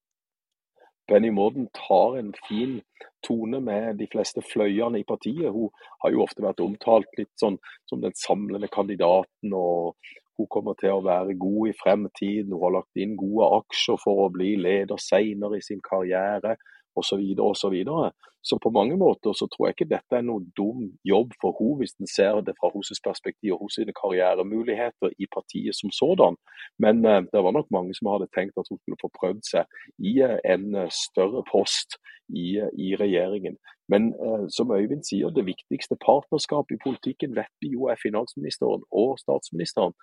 Benny 1.09 1.31
tar 1.75 2.19
en 2.19 2.33
fin 2.49 2.81
tone 3.27 3.61
med 3.61 3.99
de 3.99 4.07
fleste 4.13 4.43
fløyene 4.43 5.01
i 5.01 5.05
partiet. 5.05 5.51
Hun 5.53 5.71
har 6.03 6.13
jo 6.13 6.23
ofte 6.23 6.45
vært 6.45 6.61
omtalt 6.61 7.19
litt 7.19 7.33
sånn 7.41 7.59
som 7.91 8.01
den 8.01 8.15
samlende 8.15 8.69
kandidaten. 8.69 9.53
og 9.53 9.97
Hun 10.39 10.49
kommer 10.49 10.75
til 10.79 10.95
å 10.97 11.05
være 11.05 11.39
god 11.39 11.69
i 11.69 11.79
fremtiden. 11.83 12.53
Hun 12.53 12.63
har 12.67 12.77
lagt 12.79 13.03
inn 13.03 13.17
gode 13.17 13.51
aksjer 13.59 13.99
for 14.03 14.27
å 14.27 14.33
bli 14.35 14.55
leder 14.57 15.01
senere 15.03 15.59
i 15.59 15.67
sin 15.67 15.83
karriere 15.85 16.57
osv. 16.97 17.23
osv. 17.41 17.77
Så, 17.85 18.11
så, 18.43 18.59
på 18.63 18.71
mange 18.71 18.97
måter 18.97 19.33
så 19.33 19.47
tror 19.47 19.67
jeg 19.67 19.75
ikke 19.77 19.93
dette 19.95 20.19
er 20.19 20.25
noe 20.27 20.45
dum 20.59 20.89
jobb 21.09 21.35
for 21.41 21.57
henne, 21.59 21.79
hvis 21.81 21.95
en 22.01 22.11
ser 22.11 22.41
det 22.47 22.55
fra 22.59 22.71
hennes 22.75 23.03
perspektiv 23.09 23.57
og 23.57 23.69
hennes 23.77 23.99
karrieremuligheter 24.01 25.15
i 25.19 25.29
partiet 25.37 25.79
som 25.79 25.91
sådan. 26.01 26.39
Men 26.85 27.05
eh, 27.07 27.23
det 27.33 27.45
var 27.45 27.57
nok 27.57 27.71
mange 27.71 27.95
som 27.99 28.11
hadde 28.13 28.31
tenkt 28.37 28.59
at 28.59 28.71
hun 28.71 28.81
skulle 28.81 29.03
få 29.03 29.13
prøvd 29.21 29.43
seg 29.53 29.65
i 29.99 30.19
eh, 30.27 30.39
en 30.55 30.75
eh, 30.75 30.91
større 31.07 31.45
post 31.53 31.99
i, 32.29 32.59
i 32.87 32.95
regjeringen. 33.03 33.57
Men 33.93 34.13
eh, 34.27 34.47
som 34.57 34.73
Øyvind 34.73 35.05
sier, 35.05 35.31
det 35.31 35.47
viktigste 35.47 35.97
partnerskapet 36.07 36.77
i 36.77 36.83
politikken 36.87 37.37
vet 37.37 37.53
vi 37.63 37.75
jo 37.77 37.91
er 37.93 38.01
finansministeren 38.07 38.83
og 38.91 39.19
statsministeren. 39.25 39.95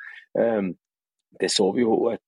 Eh, 1.31 1.37
det 1.39 1.51
så 1.51 1.71
vi 1.71 1.81
jo 1.81 2.09
et 2.09 2.21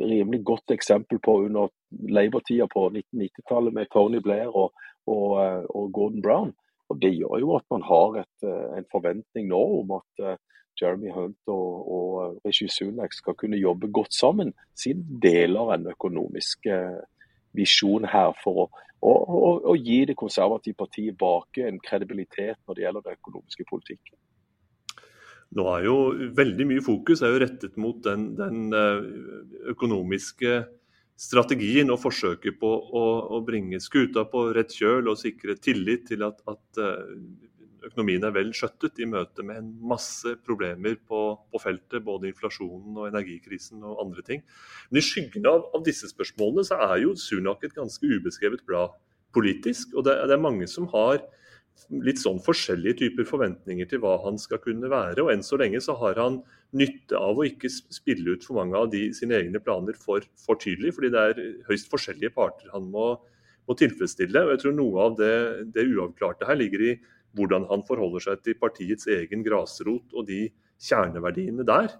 rimelig 0.00 0.44
godt 0.44 0.70
eksempel 0.70 1.18
på 1.18 1.42
under 1.44 1.68
Labour-tida 1.90 2.66
på 2.66 2.88
1990-tallet 2.90 3.74
med 3.74 3.86
Tony 3.92 4.20
Blair 4.20 4.48
og, 4.48 4.72
og, 5.06 5.44
eh, 5.44 5.64
og, 5.68 5.92
Gordon 5.92 6.22
Brown. 6.22 6.54
Og 6.88 7.02
Det 7.02 7.14
gjør 7.14 7.38
jo 7.38 7.56
at 7.56 7.64
man 7.70 7.82
har 7.82 8.20
et, 8.20 8.46
eh, 8.48 8.78
en 8.78 8.88
forventning 8.92 9.48
nå 9.48 9.62
om 9.80 9.90
at 10.00 10.38
Jeremy 10.80 11.10
Hunt 11.10 11.48
og, 11.48 11.92
og 11.92 12.40
Rishi 12.46 12.68
Sunak 12.68 13.12
skal 13.12 13.34
kunne 13.34 13.56
jobbe 13.56 13.90
godt 13.92 14.14
sammen, 14.14 14.54
siden 14.76 15.20
deler 15.22 15.74
en 15.74 15.86
økonomisk 15.86 16.68
visjon 17.52 18.04
her 18.04 18.30
for 18.44 18.62
å, 18.62 18.66
å, 19.02 19.12
å, 19.12 19.50
å 19.72 19.74
gi 19.74 20.04
det 20.04 20.16
konservative 20.16 20.78
partiet 20.78 21.18
bak 21.18 21.58
en 21.58 21.80
kredibilitet 21.82 22.58
når 22.66 22.74
det 22.74 22.84
gjelder 22.84 23.06
den 23.08 23.18
økonomiske 23.18 23.66
politikken. 23.70 24.18
Nå 25.56 25.64
er 25.72 25.86
jo 25.86 25.96
veldig 26.36 26.66
mye 26.68 26.84
fokus 26.84 27.22
er 27.24 27.32
jo 27.32 27.40
rettet 27.40 27.78
mot 27.80 28.02
den, 28.04 28.32
den 28.36 28.74
eh, 28.76 29.06
økonomiske 29.72 30.58
strategien 31.18 31.88
og 31.90 32.02
forsøket 32.02 32.58
på 32.60 32.68
å, 32.68 33.04
å, 33.34 33.40
bringe 33.46 33.80
skuta 33.82 34.26
på 34.28 34.44
rett 34.54 34.74
kjøl 34.76 35.08
og 35.10 35.18
sikre 35.18 35.56
tillit 35.58 36.04
til 36.10 36.22
at, 36.26 36.42
at 36.52 36.82
eh, 36.84 37.16
økonomien 37.88 38.26
er 38.28 38.34
vel 38.36 38.52
skjøttet 38.54 39.00
i 39.02 39.08
møte 39.08 39.44
med 39.46 39.62
en 39.62 39.72
masse 39.90 40.34
problemer 40.44 40.98
på, 41.00 41.22
på, 41.50 41.62
feltet, 41.62 42.04
både 42.06 42.30
inflasjonen 42.30 43.00
og 43.00 43.08
energikrisen 43.08 43.82
og 43.88 44.04
andre 44.04 44.24
ting. 44.26 44.44
Men 44.90 45.00
i 45.00 45.06
skyggen 45.08 45.48
av, 45.48 45.64
av 45.74 45.84
disse 45.86 46.10
spørsmålene 46.12 46.66
så 46.68 46.78
er 46.90 47.02
jo 47.06 47.16
Sunak 47.18 47.64
et 47.64 47.76
ganske 47.78 48.04
ubeskrevet 48.04 48.66
blad 48.68 48.94
politisk. 49.34 49.96
Og 49.96 50.06
det, 50.06 50.18
det 50.28 50.36
er 50.36 50.44
mange 50.44 50.68
som 50.70 50.88
har 50.92 51.22
litt 52.04 52.20
sånn 52.20 52.40
forskjellige 52.44 52.98
typer 53.02 53.26
forventninger 53.28 53.88
til 53.88 54.02
hva 54.02 54.18
han 54.24 54.38
skal 54.40 54.60
kunne 54.62 54.90
være. 54.92 55.22
Og 55.24 55.32
enn 55.32 55.44
så 55.46 55.58
lenge 55.60 55.80
så 55.84 55.96
har 56.00 56.20
han 56.20 56.40
nytte 56.76 57.16
av 57.16 57.38
å 57.38 57.46
ikke 57.48 57.70
spille 57.72 58.36
ut 58.36 58.44
for 58.44 58.58
mange 58.60 58.76
av 58.76 58.90
de, 58.92 59.06
sine 59.16 59.38
egne 59.38 59.60
planer 59.64 59.96
for, 59.98 60.24
for 60.40 60.60
tydelig, 60.60 60.94
fordi 60.96 61.12
det 61.14 61.24
er 61.30 61.44
høyst 61.70 61.88
forskjellige 61.92 62.34
parter 62.36 62.72
han 62.74 62.90
må, 62.92 63.14
må 63.68 63.78
tilfredsstille. 63.78 64.44
Og 64.44 64.54
jeg 64.54 64.64
tror 64.64 64.76
noe 64.76 65.06
av 65.06 65.16
det, 65.20 65.36
det, 65.76 65.86
uavklarte 65.94 66.48
her 66.48 66.60
ligger 66.60 66.84
i 66.90 66.96
hvordan 67.38 67.68
han 67.70 67.84
forholder 67.88 68.24
seg 68.24 68.44
til 68.44 68.58
partiets 68.60 69.08
egen 69.12 69.44
grasrot 69.46 70.16
og 70.16 70.28
de 70.28 70.46
kjerneverdiene 70.88 71.64
der. 71.68 71.92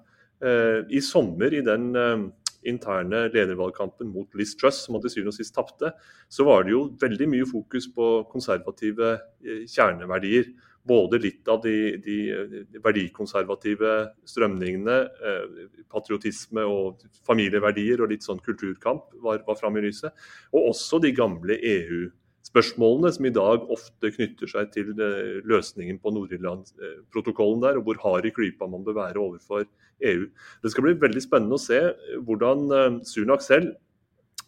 Eh, 0.44 0.84
I 0.94 1.00
sommer, 1.04 1.52
i 1.52 1.64
den 1.64 1.90
eh, 1.96 2.28
interne 2.66 3.26
ledervalgkampen 3.32 4.10
mot 4.12 4.34
Liz 4.38 4.54
Truss, 4.58 4.84
som 4.84 4.96
han 4.96 5.04
til 5.04 5.14
syvende 5.14 5.34
og 5.34 5.38
sist 5.38 5.54
tapte, 5.56 5.92
så 6.28 6.46
var 6.48 6.64
det 6.64 6.74
jo 6.74 6.86
veldig 7.00 7.28
mye 7.30 7.46
fokus 7.48 7.88
på 7.94 8.08
konservative 8.32 9.12
eh, 9.44 9.62
kjerneverdier. 9.68 10.50
Både 10.88 11.20
litt 11.20 11.48
av 11.52 11.60
de, 11.64 11.98
de, 12.00 12.18
verdikonservative 12.84 13.94
strømningene, 14.28 14.98
eh, 15.04 15.82
patriotisme 15.92 16.64
og 16.64 17.04
familieverdier 17.28 18.02
og 18.02 18.14
litt 18.14 18.26
sånn 18.26 18.42
kulturkamp 18.44 19.12
var, 19.24 19.42
var 19.46 19.58
framme 19.60 19.82
i 19.82 19.88
lyset. 19.88 20.14
Og 20.54 20.72
også 20.72 21.02
de 21.04 21.12
gamle 21.16 21.58
EU-spørsmålene, 22.48 23.12
som 23.12 23.26
i 23.26 23.32
dag 23.32 23.64
ofte 23.70 24.10
knytter 24.14 24.48
seg 24.48 24.70
til 24.72 24.92
eh, 24.96 25.44
løsningen 25.44 25.98
på 26.00 26.12
Nord-Irland-protokollen 26.14 27.60
der, 27.62 27.78
og 27.78 27.84
hvor 27.84 28.00
hard 28.02 28.26
i 28.26 28.32
klypa 28.32 28.66
man 28.66 28.84
bør 28.84 28.96
være 28.96 29.20
overfor 29.20 29.66
EU. 30.00 30.28
Det 30.62 30.70
skal 30.72 30.84
bli 30.84 30.94
veldig 30.98 31.22
spennende 31.22 31.58
å 31.58 31.62
se 31.62 31.80
hvordan 32.24 32.70
eh, 32.72 33.00
Sunak 33.04 33.42
selv 33.44 33.76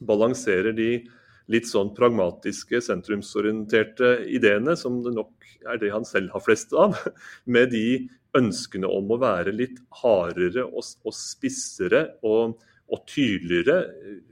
balanserer 0.00 0.72
de 0.72 1.04
litt 1.50 1.66
sånn 1.66 1.92
pragmatiske, 1.96 2.80
sentrumsorienterte 2.80 4.24
ideene, 4.30 4.76
som 4.76 5.02
det 5.04 5.12
nok 5.16 5.32
er 5.68 5.80
det 5.82 5.92
han 5.92 6.06
selv 6.06 6.30
har 6.32 6.44
flest 6.44 6.72
av, 6.72 6.96
med 7.44 7.70
de 7.74 8.08
ønskene 8.38 8.88
om 8.88 9.10
å 9.10 9.20
være 9.20 9.52
litt 9.52 9.80
hardere 10.00 10.64
og 10.64 11.12
spissere 11.12 12.06
og, 12.22 12.56
og 12.88 13.06
tydeligere, 13.10 13.82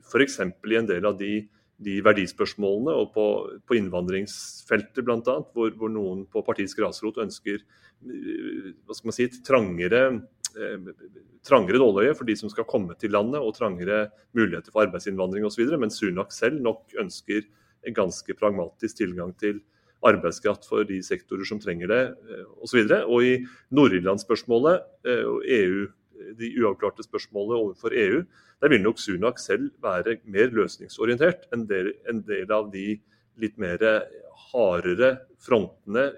f.eks. 0.06 0.40
i 0.40 0.78
en 0.78 0.88
del 0.88 1.08
av 1.10 1.18
de, 1.18 1.42
de 1.78 2.00
verdispørsmålene 2.02 2.94
og 2.98 3.12
på, 3.14 3.26
på 3.68 3.76
innvandringsfeltet 3.78 5.04
bl.a., 5.06 5.20
hvor, 5.54 5.70
hvor 5.78 5.92
noen 5.92 6.24
på 6.30 6.42
partiets 6.46 6.74
grasrot 6.74 7.20
ønsker 7.22 7.60
eh, 7.60 8.72
hva 8.82 8.96
skal 8.96 9.12
man 9.12 9.18
si, 9.18 9.28
trangere 9.46 10.02
Eh, 10.56 10.80
trangere 11.46 11.80
nåløye 11.80 12.14
for 12.16 12.28
de 12.28 12.34
som 12.36 12.50
skal 12.50 12.66
komme 12.68 12.96
til 12.98 13.12
landet, 13.14 13.40
og 13.40 13.54
trangere 13.56 14.08
muligheter 14.36 14.72
for 14.72 14.86
arbeidsinnvandring 14.86 15.46
osv. 15.46 15.64
Men 15.78 15.92
Sunak 15.92 16.32
selv 16.34 16.62
nok 16.64 16.94
ønsker 16.98 17.44
en 17.86 17.96
ganske 17.96 18.34
pragmatisk 18.36 18.98
tilgang 18.98 19.34
til 19.38 19.60
arbeidskraft 20.06 20.66
for 20.68 20.86
de 20.86 21.00
sektorer 21.02 21.46
som 21.46 21.60
trenger 21.62 21.90
det, 21.92 22.02
eh, 22.30 22.44
osv. 22.62 22.80
Og, 22.82 22.90
så 22.90 23.00
og 23.06 23.24
i 23.24 23.34
Nord-Irland-spørsmålet 23.74 24.82
eh, 25.06 25.24
og 25.26 25.46
EU, 25.46 25.86
de 26.38 26.50
uavklarte 26.60 27.04
spørsmålene 27.06 27.60
overfor 27.62 27.94
EU, 27.96 28.22
der 28.62 28.72
vil 28.72 28.82
nok 28.82 29.00
Sunak 29.02 29.40
selv 29.42 29.70
være 29.84 30.18
mer 30.26 30.50
løsningsorientert 30.54 31.46
enn 31.54 31.66
del, 31.70 31.92
en 32.10 32.24
del 32.26 32.52
av 32.54 32.72
de 32.74 32.98
litt 33.38 33.58
mer 33.60 33.82
hardere 34.48 35.12
frontene, 35.42 36.08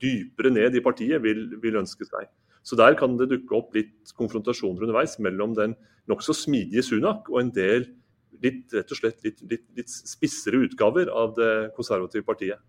dypere 0.00 0.52
ned 0.54 0.76
i 0.76 0.84
partiet, 0.84 1.20
vil, 1.24 1.46
vil 1.60 1.80
ønske 1.82 2.06
seg. 2.08 2.28
Så 2.64 2.76
der 2.76 2.96
kan 2.98 3.16
det 3.16 3.30
dukke 3.30 3.56
opp 3.56 3.76
litt 3.76 4.12
konfrontasjoner 4.16 4.84
underveis 4.84 5.16
mellom 5.22 5.54
den 5.56 5.76
nokså 6.10 6.36
smidige 6.36 6.84
Sunak 6.84 7.28
og 7.32 7.40
en 7.42 7.54
del 7.56 7.86
litt, 8.40 8.66
rett 8.72 8.92
og 8.92 9.00
slett 9.00 9.24
litt, 9.24 9.40
litt, 9.48 9.64
litt 9.76 9.92
spissere 9.92 10.62
utgaver 10.66 11.10
av 11.12 11.34
det 11.36 11.52
konservative 11.76 12.24
partiet. 12.26 12.60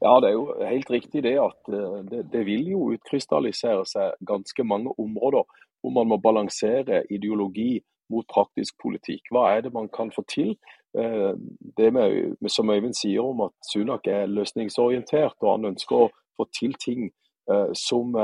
Ja, 0.00 0.16
det 0.20 0.30
er 0.30 0.36
jo 0.36 0.46
helt 0.64 0.90
riktig 0.90 1.22
det 1.26 1.36
at 1.40 1.68
eh, 1.68 2.00
det, 2.10 2.24
det 2.32 2.44
vil 2.48 2.70
jo 2.72 2.90
utkrystallisere 2.94 3.84
seg 3.86 4.16
ganske 4.26 4.64
mange 4.64 4.94
områder 4.98 5.44
hvor 5.80 5.94
man 5.96 6.08
må 6.08 6.20
balansere 6.20 7.04
ideologi 7.10 7.80
mot 8.12 8.26
praktisk 8.28 8.74
politikk. 8.82 9.30
Hva 9.30 9.46
er 9.54 9.64
det 9.64 9.72
man 9.72 9.88
kan 9.92 10.10
få 10.12 10.24
til? 10.28 10.56
Eh, 10.98 11.32
det 11.76 11.92
med, 11.92 12.36
som 12.48 12.70
Øyvind 12.70 12.96
sier 12.96 13.24
om 13.24 13.46
at 13.46 13.54
Sunak 13.72 14.08
er 14.10 14.26
løsningsorientert 14.26 15.36
og 15.40 15.52
han 15.54 15.72
ønsker 15.72 16.06
å 16.06 16.12
få 16.36 16.48
til 16.56 16.74
ting 16.80 17.10
Eh, 17.50 17.70
som, 17.72 18.14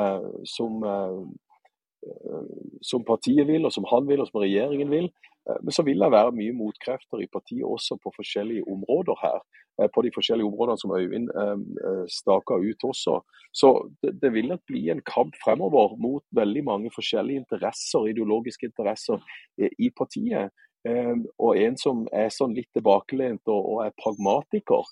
som, 0.44 0.84
som, 2.82 3.04
partiet 3.04 3.46
vil, 3.48 3.64
og 3.66 3.72
som 3.72 3.86
han 3.90 4.06
vil, 4.08 4.20
og 4.22 4.28
som 4.28 4.42
regjeringen 4.44 4.92
vil. 4.92 5.08
Men 5.46 5.74
så 5.74 5.84
vil 5.86 6.02
det 6.02 6.10
være 6.10 6.34
mye 6.34 6.54
motkrefter 6.56 7.22
i 7.22 7.28
partiet 7.32 7.66
også 7.66 7.98
på 8.02 8.12
forskjellige 8.16 8.66
områder 8.66 9.18
her. 9.22 9.40
På 9.94 10.02
de 10.02 10.10
forskjellige 10.14 10.48
områdene 10.48 10.80
som 10.80 10.94
Øyvind 10.96 11.28
staker 12.10 12.62
ut 12.64 12.86
også. 12.88 13.18
Så 13.54 13.70
det, 14.02 14.32
vil 14.32 14.48
nok 14.48 14.62
bli 14.66 14.88
en 14.90 15.02
kamp 15.06 15.36
fremover 15.44 15.96
mot 16.00 16.24
veldig 16.34 16.64
mange 16.64 16.90
forskjellige 16.94 17.44
interesser, 17.44 18.08
ideologiske 18.08 18.66
interesser 18.66 19.20
i 19.58 19.90
partiet. 19.96 20.50
Og 21.38 21.58
en 21.58 21.76
som 21.78 22.06
er 22.14 22.32
sånn 22.32 22.54
litt 22.56 22.70
tilbakelent 22.74 23.46
og 23.52 23.84
er 23.84 23.94
pragmatiker 24.00 24.86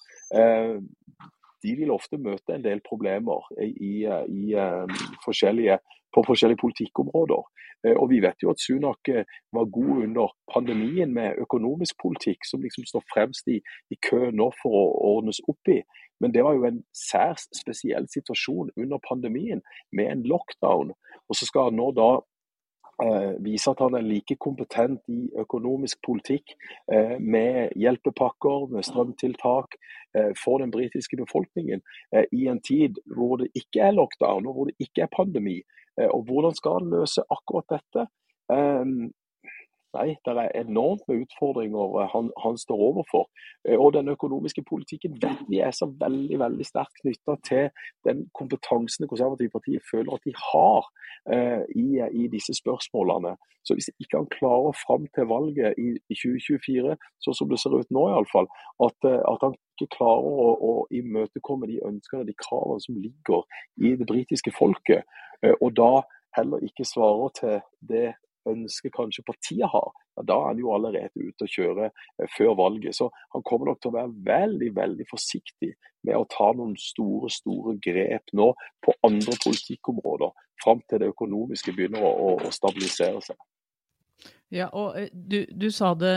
de 1.65 1.75
vil 1.79 1.93
ofte 1.95 2.21
møte 2.21 2.55
en 2.55 2.65
del 2.65 2.83
problemer 2.85 3.47
i, 3.65 4.05
i, 4.05 4.55
eh, 4.55 5.05
forskjellige, 5.25 5.79
på 6.15 6.23
forskjellige 6.29 6.61
politikkområder. 6.61 7.43
Eh, 7.85 7.97
og 7.97 8.11
Vi 8.11 8.21
vet 8.21 8.43
jo 8.43 8.51
at 8.53 8.61
Sunak 8.61 9.09
eh, 9.09 9.25
var 9.53 9.71
god 9.79 10.05
under 10.07 10.35
pandemien 10.53 11.15
med 11.15 11.41
økonomisk 11.41 11.97
politikk, 12.03 12.45
som 12.45 12.63
liksom 12.63 12.85
står 12.89 13.05
fremst 13.15 13.49
i, 13.49 13.61
i 13.91 13.97
kø 14.09 14.31
nå 14.31 14.51
for 14.63 14.77
å 14.81 14.85
ordnes 15.15 15.41
opp 15.49 15.73
i. 15.73 15.81
Men 16.21 16.33
det 16.35 16.45
var 16.45 16.55
jo 16.55 16.69
en 16.69 16.85
særs 16.95 17.49
spesiell 17.57 18.07
situasjon 18.09 18.71
under 18.77 19.03
pandemien, 19.09 19.65
med 19.93 20.13
en 20.13 20.23
lockdown. 20.29 20.95
Og 21.29 21.37
så 21.37 21.49
skal 21.49 21.71
han 21.71 21.81
nå 21.81 21.91
da 21.97 22.11
eh, 23.05 23.33
vise 23.45 23.71
at 23.71 23.81
han 23.85 23.97
er 23.99 24.05
like 24.07 24.37
kompetent 24.41 25.03
i 25.13 25.29
økonomisk 25.41 26.01
politikk, 26.07 26.55
eh, 26.93 27.17
med 27.21 27.75
hjelpepakker, 27.81 28.69
med 28.73 28.87
strømtiltak 28.87 29.77
eh, 30.17 30.33
for 30.39 30.63
den 30.63 30.73
britiske 30.75 31.17
befolkningen 31.21 31.83
i 32.33 32.47
en 32.49 32.61
tid 32.63 33.01
hvor 33.17 33.37
det 33.41 33.51
ikke 33.59 33.83
er 33.83 33.97
lockdown 33.97 34.47
og 34.47 34.55
hvor 34.55 34.71
det 34.71 34.77
ikke 34.79 35.05
er 35.05 35.17
pandemi. 35.17 35.61
Og 35.97 36.25
Hvordan 36.27 36.55
skal 36.59 36.81
han 36.81 36.91
løse 36.91 37.23
akkurat 37.31 37.71
dette? 37.71 38.07
Eh, 39.95 40.01
Nei, 40.05 40.17
det 40.25 40.33
er 40.37 40.61
enormt 40.61 41.03
med 41.09 41.23
utfordringer 41.25 42.01
eh, 42.01 42.09
han, 42.15 42.31
han, 42.45 42.59
står 42.59 42.79
overfor. 42.89 43.29
Eh, 43.69 43.79
og 43.79 43.93
den 43.95 44.09
økonomiske 44.09 44.63
politikken 44.71 45.19
vet 45.23 45.43
vi 45.49 45.61
er 45.63 45.71
så 45.71 45.87
veldig 46.01 46.39
veldig 46.39 46.67
sterkt 46.67 47.01
knytta 47.03 47.37
til 47.49 47.69
den 48.07 48.25
kompetansen 48.39 49.05
det 49.05 49.11
konservative 49.13 49.55
partiet 49.55 49.87
føler 49.91 50.17
at 50.17 50.27
de 50.27 50.35
har 50.51 50.89
eh, 51.35 51.63
i, 51.85 51.87
i, 52.23 52.29
disse 52.33 52.55
spørsmålene. 52.63 53.37
Så 53.65 53.77
hvis 53.77 53.91
ikke 54.01 54.19
han 54.21 54.33
klarer 54.39 54.75
fram 54.87 55.07
til 55.15 55.31
valget 55.31 55.79
i, 55.81 55.95
i 56.13 56.17
2024, 56.19 56.97
sånn 57.25 57.39
som 57.39 57.53
det 57.53 57.61
ser 57.63 57.79
ut 57.79 57.95
nå 57.95 58.09
iallfall, 58.11 58.51
at, 58.87 58.99
at 59.09 59.47
han 59.47 59.55
ikke 59.75 59.95
klarer 59.97 60.43
å, 60.45 60.51
å 60.71 60.73
imøtekomme 60.93 61.71
de 61.71 61.81
ønskene 61.87 62.27
de 62.29 62.37
kravene 62.45 62.83
som 62.85 62.99
ligger 63.01 63.47
i 63.81 63.95
det 64.01 64.07
britiske 64.11 64.53
folket, 64.59 65.09
og 65.61 65.73
da 65.77 66.05
heller 66.37 66.63
ikke 66.67 66.87
svarer 66.89 67.33
til 67.39 67.57
det 67.89 68.13
ønske 68.51 68.91
kanskje 68.95 69.25
partiet 69.27 69.69
har, 69.71 69.91
ja, 70.17 70.25
da 70.29 70.37
er 70.41 70.51
han 70.51 70.61
jo 70.63 70.73
allerede 70.75 71.27
ute 71.29 71.47
å 71.47 71.51
kjøre 71.51 71.89
eh, 71.91 72.29
før 72.37 72.55
valget. 72.61 72.97
Så 72.99 73.09
han 73.35 73.45
kommer 73.47 73.71
nok 73.71 73.81
til 73.83 73.93
å 73.93 73.97
være 73.97 74.13
veldig 74.29 74.71
veldig 74.77 75.09
forsiktig 75.11 75.73
med 76.05 76.19
å 76.19 76.29
ta 76.31 76.51
noen 76.57 76.77
store 76.81 77.31
store 77.33 77.77
grep 77.83 78.35
nå 78.37 78.53
på 78.85 78.95
andre 79.07 79.37
politikkområder, 79.45 80.31
fram 80.63 80.85
til 80.89 81.03
det 81.03 81.11
økonomiske 81.15 81.75
begynner 81.75 82.05
å, 82.05 82.37
å 82.39 82.55
stabilisere 82.55 83.23
seg. 83.25 83.39
Ja, 84.55 84.69
og 84.71 84.95
eh, 85.01 85.09
du, 85.11 85.41
du, 85.51 85.67
sa 85.75 85.91
det 85.99 86.13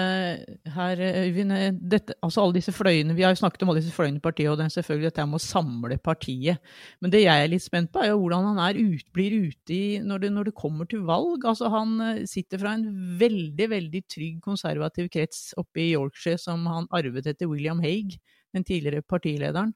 her, 0.75 0.99
Øyvind. 1.01 1.53
Eh, 1.55 2.11
altså 2.21 2.43
alle 2.43 2.59
disse 2.59 2.73
fløyene, 2.75 3.15
Vi 3.17 3.23
har 3.25 3.33
jo 3.33 3.39
snakket 3.39 3.63
om 3.65 3.71
alle 3.71 3.81
disse 3.81 3.95
fløyene 3.95 4.21
i 4.21 4.23
partiet, 4.23 4.51
og 4.51 4.59
det 4.59 4.67
er 4.67 4.75
selvfølgelig 4.75 5.09
dette 5.09 5.25
med 5.25 5.39
å 5.39 5.41
samle 5.41 5.97
partiet. 5.97 6.61
Men 7.01 7.13
det 7.13 7.23
jeg 7.23 7.43
er 7.43 7.49
litt 7.49 7.65
spent 7.65 7.91
på, 7.93 8.03
er 8.03 8.11
jo 8.11 8.21
hvordan 8.21 8.51
han 8.51 8.61
er 8.67 8.77
ut, 8.77 9.07
blir 9.17 9.33
ute 9.47 9.73
i, 9.73 9.97
når 10.05 10.21
det, 10.21 10.31
når 10.35 10.51
det, 10.51 10.55
kommer 10.57 10.85
til 10.85 11.01
valg. 11.09 11.49
Altså 11.49 11.71
Han 11.73 11.97
eh, 12.01 12.23
sitter 12.29 12.61
fra 12.61 12.75
en 12.77 12.85
veldig 13.17 13.69
veldig 13.73 14.03
trygg 14.05 14.39
konservativ 14.45 15.09
krets 15.13 15.49
oppe 15.57 15.87
i 15.87 15.91
Yorkshire 15.95 16.37
som 16.41 16.65
han 16.69 16.89
arvet 16.93 17.33
etter 17.33 17.49
William 17.49 17.81
Haig, 17.81 18.19
den 18.53 18.67
tidligere 18.67 19.01
partilederen. 19.01 19.73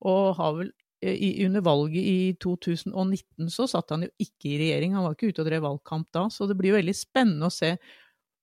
Og 0.00 0.38
har 0.40 0.56
vel 0.56 0.70
Eh, 0.70 0.79
i, 1.02 1.46
under 1.46 1.60
valget 1.64 2.04
i 2.04 2.36
2019 2.42 3.50
så 3.50 3.66
satt 3.70 3.94
han 3.94 4.04
jo 4.04 4.10
ikke 4.20 4.50
i 4.52 4.58
regjering, 4.60 4.94
han 4.94 5.06
var 5.06 5.16
ikke 5.16 5.32
ute 5.32 5.42
og 5.44 5.48
drev 5.48 5.64
valgkamp 5.64 6.08
da. 6.12 6.26
Så 6.32 6.48
det 6.48 6.56
blir 6.58 6.74
jo 6.74 6.80
veldig 6.80 6.96
spennende 6.96 7.48
å 7.48 7.54
se 7.54 7.74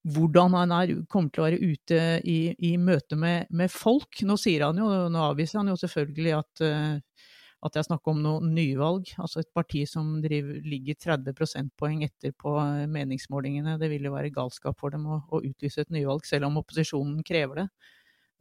hvordan 0.07 0.55
han 0.55 0.73
er, 0.73 0.93
kommer 1.11 1.33
til 1.33 1.43
å 1.43 1.47
være 1.47 1.73
ute 1.73 1.99
i, 2.23 2.39
i 2.69 2.75
møte 2.79 3.17
med, 3.19 3.49
med, 3.49 3.71
folk. 3.73 4.21
Nå 4.25 4.37
sier 4.39 4.65
han 4.67 4.79
jo, 4.79 4.87
nå 5.11 5.25
avviser 5.33 5.61
han 5.61 5.71
jo 5.73 5.77
selvfølgelig 5.79 6.33
at, 6.37 6.63
uh, 6.63 7.25
at 7.65 7.75
det 7.75 7.81
er 7.81 7.87
snakk 7.89 8.09
om 8.09 8.21
noe 8.23 8.45
nyvalg. 8.45 9.11
Altså 9.21 9.43
et 9.43 9.51
parti 9.55 9.83
som 9.89 10.15
driver, 10.23 10.61
ligger 10.63 10.97
30 11.03 11.37
prosentpoeng 11.37 12.05
etter 12.07 12.33
på 12.39 12.55
meningsmålingene. 12.93 13.75
Det 13.81 13.91
vil 13.91 14.07
jo 14.07 14.15
være 14.15 14.33
galskap 14.33 14.79
for 14.79 14.95
dem 14.95 15.05
å, 15.11 15.21
å 15.27 15.43
utlyse 15.43 15.83
et 15.83 15.93
nyvalg, 15.93 16.25
selv 16.29 16.49
om 16.49 16.61
opposisjonen 16.63 17.19
krever 17.27 17.65
det. 17.65 17.69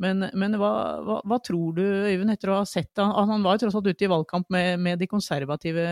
Men, 0.03 0.27
men 0.37 0.57
hva, 0.61 0.71
hva, 1.01 1.21
hva, 1.25 1.39
tror 1.41 1.77
du, 1.79 1.83
Øyvind, 1.83 2.35
etter 2.35 2.53
å 2.53 2.59
ha 2.59 2.67
sett 2.69 3.01
han, 3.01 3.15
han 3.31 3.45
var 3.45 3.57
jo 3.57 3.65
tross 3.65 3.79
alt 3.79 3.89
ute 3.89 4.05
i 4.05 4.11
valgkamp 4.13 4.51
med, 4.53 4.77
med, 4.85 5.01
de 5.01 5.09
konservative, 5.09 5.87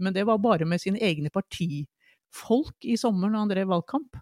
men 0.00 0.14
det 0.16 0.24
var 0.28 0.40
bare 0.40 0.68
med 0.68 0.80
sine 0.80 1.02
egne 1.04 1.28
partifolk 1.32 2.88
i 2.88 2.96
sommer 3.00 3.28
når 3.28 3.44
han 3.44 3.52
drev 3.52 3.74
valgkamp. 3.74 4.16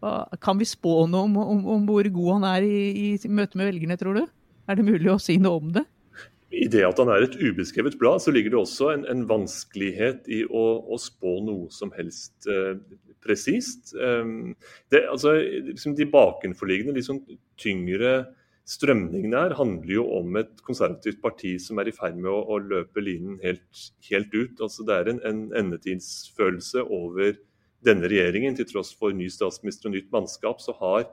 Hva, 0.00 0.14
kan 0.40 0.60
vi 0.60 0.68
spå 0.68 1.02
noe 1.10 1.26
om, 1.28 1.36
om, 1.42 1.62
om, 1.74 1.86
hvor 1.90 2.08
god 2.14 2.32
han 2.38 2.48
er 2.54 2.64
i, 2.64 2.80
i 3.04 3.08
møte 3.28 3.60
med 3.60 3.68
velgerne, 3.72 3.98
tror 4.00 4.16
du? 4.16 4.24
Er 4.68 4.78
det 4.78 4.88
mulig 4.88 5.12
å 5.12 5.20
si 5.20 5.36
noe 5.42 5.60
om 5.60 5.72
det? 5.74 5.84
I 6.48 6.64
det 6.72 6.86
at 6.86 7.00
han 7.00 7.10
er 7.12 7.26
et 7.26 7.36
ubeskrevet 7.36 7.98
blad, 8.00 8.22
så 8.24 8.32
ligger 8.32 8.54
det 8.54 8.60
også 8.62 8.88
en, 8.94 9.04
en 9.12 9.26
vanskelighet 9.28 10.30
i 10.32 10.40
å, 10.48 10.64
å, 10.88 10.96
spå 11.00 11.34
noe 11.44 11.68
som 11.74 11.92
helst 11.92 12.48
eh, 12.48 12.78
presist. 13.24 13.92
Um, 14.00 14.54
altså, 14.96 15.34
liksom 15.66 15.96
de 15.98 16.08
bakenforliggende, 16.08 16.96
liksom 16.96 17.20
tyngre 17.60 18.22
strømningene 18.68 19.42
her 19.46 19.54
handler 19.56 19.94
jo 19.94 20.04
om 20.18 20.36
et 20.40 20.60
konservativt 20.66 21.22
parti 21.22 21.54
som 21.62 21.80
er 21.80 21.88
i 21.88 21.94
ferd 21.96 22.18
med 22.20 22.30
å, 22.30 22.40
å 22.52 22.58
løpe 22.60 23.02
linen 23.04 23.38
helt, 23.44 23.84
helt, 24.10 24.34
ut. 24.34 24.60
Altså, 24.60 24.84
det 24.88 24.96
er 24.96 25.12
en, 25.12 25.22
en 25.28 25.44
endetidsfølelse 25.62 26.84
over 26.84 27.38
denne 27.86 28.10
regjeringen. 28.10 28.58
Til 28.58 28.68
tross 28.68 28.92
for 28.98 29.16
ny 29.16 29.30
statsminister 29.32 29.88
og 29.88 29.96
nytt 29.96 30.12
mannskap, 30.14 30.60
så, 30.60 30.76
har, 30.82 31.08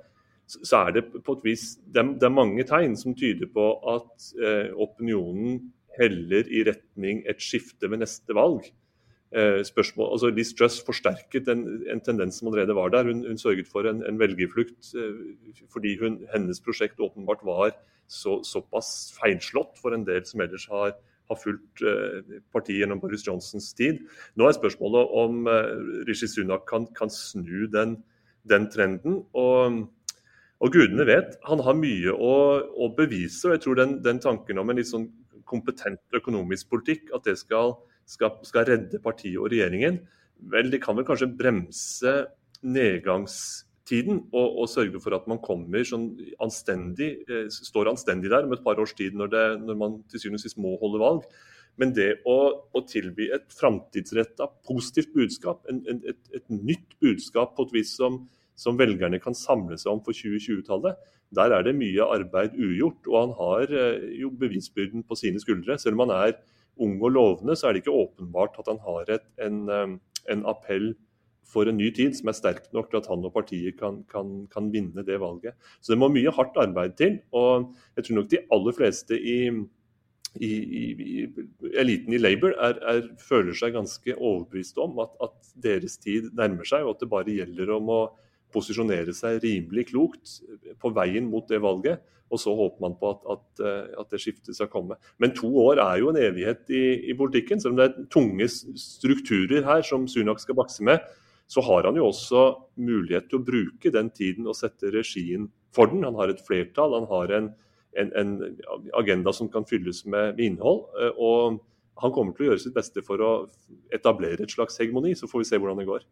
så 0.52 0.84
er 0.84 0.98
det 0.98 1.06
på 1.16 1.38
et 1.38 1.48
vis 1.48 1.68
det 1.86 2.04
er, 2.04 2.12
det 2.20 2.28
er 2.28 2.36
mange 2.36 2.68
tegn 2.68 2.98
som 3.00 3.16
tyder 3.18 3.50
på 3.56 3.70
at 3.96 4.30
eh, 4.36 4.74
opinionen 4.76 5.62
heller 5.96 6.50
i 6.52 6.66
retning 6.68 7.24
et 7.30 7.40
skifte 7.44 7.88
ved 7.88 8.04
neste 8.04 8.36
valg. 8.36 8.68
Eh, 9.36 9.66
spørsmål, 9.68 10.14
altså 10.16 10.30
Liz 10.32 10.54
Truss 10.56 10.78
forsterket 10.88 11.50
en, 11.52 11.66
en, 11.92 12.00
tendens 12.00 12.38
som 12.40 12.48
allerede 12.48 12.76
var 12.76 12.94
der. 12.94 13.04
Hun, 13.04 13.26
hun 13.28 13.38
sørget 13.38 13.68
for 13.68 13.84
en, 13.90 14.00
en 14.08 14.20
velgerflukt 14.20 14.94
eh, 14.96 15.58
fordi 15.74 15.98
hun, 16.00 16.22
hennes 16.32 16.62
prosjekt 16.64 17.02
åpenbart 17.04 17.42
var 17.44 17.74
så, 18.08 18.38
såpass 18.48 19.12
feilslått 19.18 19.76
for 19.82 19.92
en 19.92 20.06
del 20.08 20.24
som 20.24 20.40
ellers 20.46 20.64
har, 20.72 20.94
har 21.28 21.40
fulgt 21.42 21.84
eh, 21.84 22.38
partiet 22.56 22.80
gjennom 22.80 23.02
Boris 23.02 23.26
Johnsons 23.28 23.74
tid. 23.76 24.00
Nå 24.40 24.48
er 24.48 24.56
spørsmålet 24.56 25.12
om 25.24 25.50
Rishi 26.08 26.30
Sunak 26.32 26.64
kan, 26.70 26.88
kan 26.96 27.12
snu 27.12 27.68
den, 27.74 27.98
den 28.48 28.70
trenden. 28.72 29.26
og 29.34 29.84
og 30.64 30.72
gudene 30.72 31.04
vet, 31.04 31.34
han 31.44 31.60
har 31.60 31.76
mye 31.76 32.14
å, 32.16 32.36
å 32.80 32.88
bevise. 32.96 33.44
og 33.44 33.58
jeg 33.58 33.66
tror 33.66 33.76
den, 33.76 33.98
den, 34.06 34.22
tanken 34.24 34.58
om 34.58 34.72
en 34.72 34.80
litt 34.80 34.88
sånn 34.88 35.10
kompetent 35.44 36.00
økonomisk 36.16 36.70
politikk, 36.72 37.12
at 37.14 37.28
det 37.28 37.36
skal 37.44 37.76
skal, 38.06 38.36
skal 38.46 38.68
redde 38.70 39.02
partiet 39.04 39.40
og 39.42 39.50
regjeringen, 39.54 40.02
vel, 40.52 40.70
de 40.72 40.82
kan 40.82 40.98
vel 40.98 41.08
kanskje 41.08 41.32
bremse 41.38 42.14
nedgangstiden 42.66 44.22
og, 44.32 44.46
og, 44.62 44.70
sørge 44.70 45.02
for 45.04 45.16
at 45.18 45.28
man 45.30 45.42
kommer 45.44 45.86
sånn 45.88 46.12
anstendig, 46.44 47.12
eh, 47.30 47.50
står 47.50 47.92
anstendig 47.92 48.32
der 48.34 48.48
om 48.48 48.56
et 48.56 48.64
par 48.66 48.80
års 48.82 48.96
tid 48.98 49.18
når, 49.18 49.34
det, 49.34 49.46
når 49.66 49.80
man 49.82 50.00
til 50.12 50.22
syvende 50.22 50.42
og 50.42 50.46
sist 50.46 50.62
må 50.62 50.76
holde 50.82 51.02
valg. 51.02 51.28
Men 51.82 51.92
det 51.96 52.22
å, 52.28 52.38
å 52.72 52.82
tilby 52.88 53.28
et 53.36 53.50
framtidsretta, 53.52 54.48
positivt 54.68 55.12
budskap, 55.16 55.66
en, 55.72 55.82
en, 55.92 56.00
et, 56.08 56.22
et, 56.32 56.46
nytt 56.48 56.96
budskap 57.04 57.56
på 57.58 57.68
et 57.68 57.76
vis 57.82 57.92
som, 58.00 58.22
som 58.56 58.80
velgerne 58.80 59.20
kan 59.24 59.36
samle 59.36 59.78
seg 59.80 59.92
om 59.92 60.00
for 60.06 60.16
2020-tallet, 60.16 61.02
der 61.36 61.52
er 61.52 61.66
det 61.68 61.76
mye 61.76 62.08
arbeid 62.16 62.56
ugjort. 62.56 63.02
Og 63.12 63.18
han 63.20 63.34
har 63.42 63.76
eh, 63.76 64.06
jo 64.22 64.32
bevisbyrden 64.40 65.04
på 65.04 65.20
sine 65.20 65.42
skuldre. 65.44 65.76
Selv 65.82 66.00
om 66.00 66.06
han 66.06 66.16
er 66.16 66.38
ung 66.82 66.98
og 67.02 67.16
lovende, 67.16 67.56
så 67.56 67.70
er 67.70 67.76
det 67.76 67.84
ikke 67.84 67.96
åpenbart 67.96 68.60
at 68.60 68.70
han 68.72 68.82
har 68.84 69.12
et, 69.18 69.28
en, 69.42 69.62
en, 70.32 70.46
appell 70.50 70.94
for 71.46 71.70
en 71.70 71.78
ny 71.78 71.92
tid 71.96 72.18
som 72.18 72.32
er 72.32 72.38
sterk 72.38 72.68
nok 72.76 72.90
til 72.92 73.00
at 73.00 73.08
han 73.12 73.26
og 73.28 73.34
partiet 73.36 73.78
kan, 73.80 74.02
kan, 74.12 74.34
kan, 74.52 74.72
vinne 74.74 75.06
det 75.06 75.20
valget. 75.22 75.56
Så 75.80 75.94
det 75.94 76.00
må 76.02 76.10
mye 76.12 76.34
hardt 76.34 76.58
arbeid 76.60 76.98
til. 77.00 77.20
Og 77.32 77.70
jeg 77.96 78.08
tror 78.08 78.20
nok 78.20 78.30
de 78.34 78.44
aller 78.58 78.76
fleste 78.76 79.20
i, 79.20 79.38
i, 80.42 80.52
i 80.52 81.28
eliten 81.80 82.16
i 82.18 82.22
Labour 82.22 82.58
er, 82.58 82.82
er, 82.82 83.10
føler 83.22 83.56
seg 83.56 83.76
ganske 83.78 84.18
overbevist 84.18 84.82
om 84.82 85.00
at, 85.06 85.16
at, 85.24 85.38
deres 85.64 85.96
tid 86.02 86.32
nærmer 86.36 86.68
seg, 86.68 86.84
og 86.84 86.98
at 86.98 87.06
det 87.06 87.12
bare 87.14 87.38
gjelder 87.38 87.72
om 87.78 87.94
å 87.94 88.02
posisjonere 88.56 89.14
seg 89.16 89.42
rimelig 89.44 89.90
klokt 89.92 90.40
på 90.82 90.92
veien 90.96 91.28
mot 91.30 91.48
det 91.52 91.62
valget. 91.64 92.04
Og 92.34 92.42
så 92.42 92.54
håper 92.58 92.82
man 92.82 92.96
på 92.98 93.12
at, 93.14 93.26
at, 93.36 93.62
eh, 93.62 93.92
at, 94.02 94.10
det 94.12 94.22
skiftet 94.24 94.58
skal 94.58 94.70
komme. 94.72 94.98
Men 95.22 95.36
to 95.38 95.50
år 95.62 95.82
er 95.84 96.00
jo 96.02 96.10
en 96.10 96.18
evighet 96.20 96.72
i, 96.74 97.12
i, 97.12 97.14
politikken. 97.18 97.62
Selv 97.62 97.76
om 97.76 97.82
det 97.82 97.86
er 97.86 98.08
tunge 98.12 98.48
strukturer 98.50 99.66
her 99.68 99.86
som 99.86 100.08
Sunak 100.10 100.42
skal 100.42 100.58
bakse 100.58 100.84
med, 100.84 101.06
så 101.48 101.62
har 101.62 101.86
han 101.86 102.00
jo 102.00 102.08
også 102.10 102.48
mulighet 102.82 103.30
til 103.30 103.40
å 103.40 103.46
bruke 103.46 103.94
den 103.94 104.10
tiden 104.10 104.50
og 104.50 104.58
sette 104.58 104.90
regien 104.96 105.52
for 105.76 105.92
den. 105.92 106.02
Han 106.08 106.18
har 106.18 106.34
et 106.34 106.42
flertall, 106.42 106.98
han 106.98 107.08
har 107.12 107.36
en, 107.38 107.52
en, 108.02 108.12
en 108.18 108.36
agenda 108.98 109.34
som 109.36 109.52
kan 109.54 109.68
fylles 109.70 110.02
med, 110.10 110.34
med 110.40 110.46
innhold. 110.50 110.88
Eh, 110.98 111.14
og 111.22 111.62
han 112.02 112.16
kommer 112.16 112.34
til 112.34 112.48
å 112.48 112.52
gjøre 112.52 112.66
sitt 112.66 112.76
beste 112.76 113.06
for 113.06 113.22
å 113.22 113.34
etablere 113.94 114.44
et 114.44 114.58
slags 114.58 114.82
hegemoni. 114.82 115.14
Så 115.16 115.30
får 115.30 115.46
vi 115.46 115.52
se 115.52 115.62
hvordan 115.62 115.84
det 115.84 115.92
går. 115.94 116.10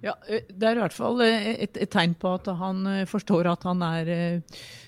Ja, 0.00 0.14
Det 0.28 0.64
er 0.64 0.78
i 0.78 0.80
hvert 0.80 0.96
fall 0.96 1.20
et, 1.24 1.76
et, 1.76 1.90
tegn 1.92 2.14
på 2.16 2.32
at 2.38 2.46
han 2.56 2.86
forstår 3.10 3.50
at 3.50 3.66
han 3.68 3.82
er 3.84 4.40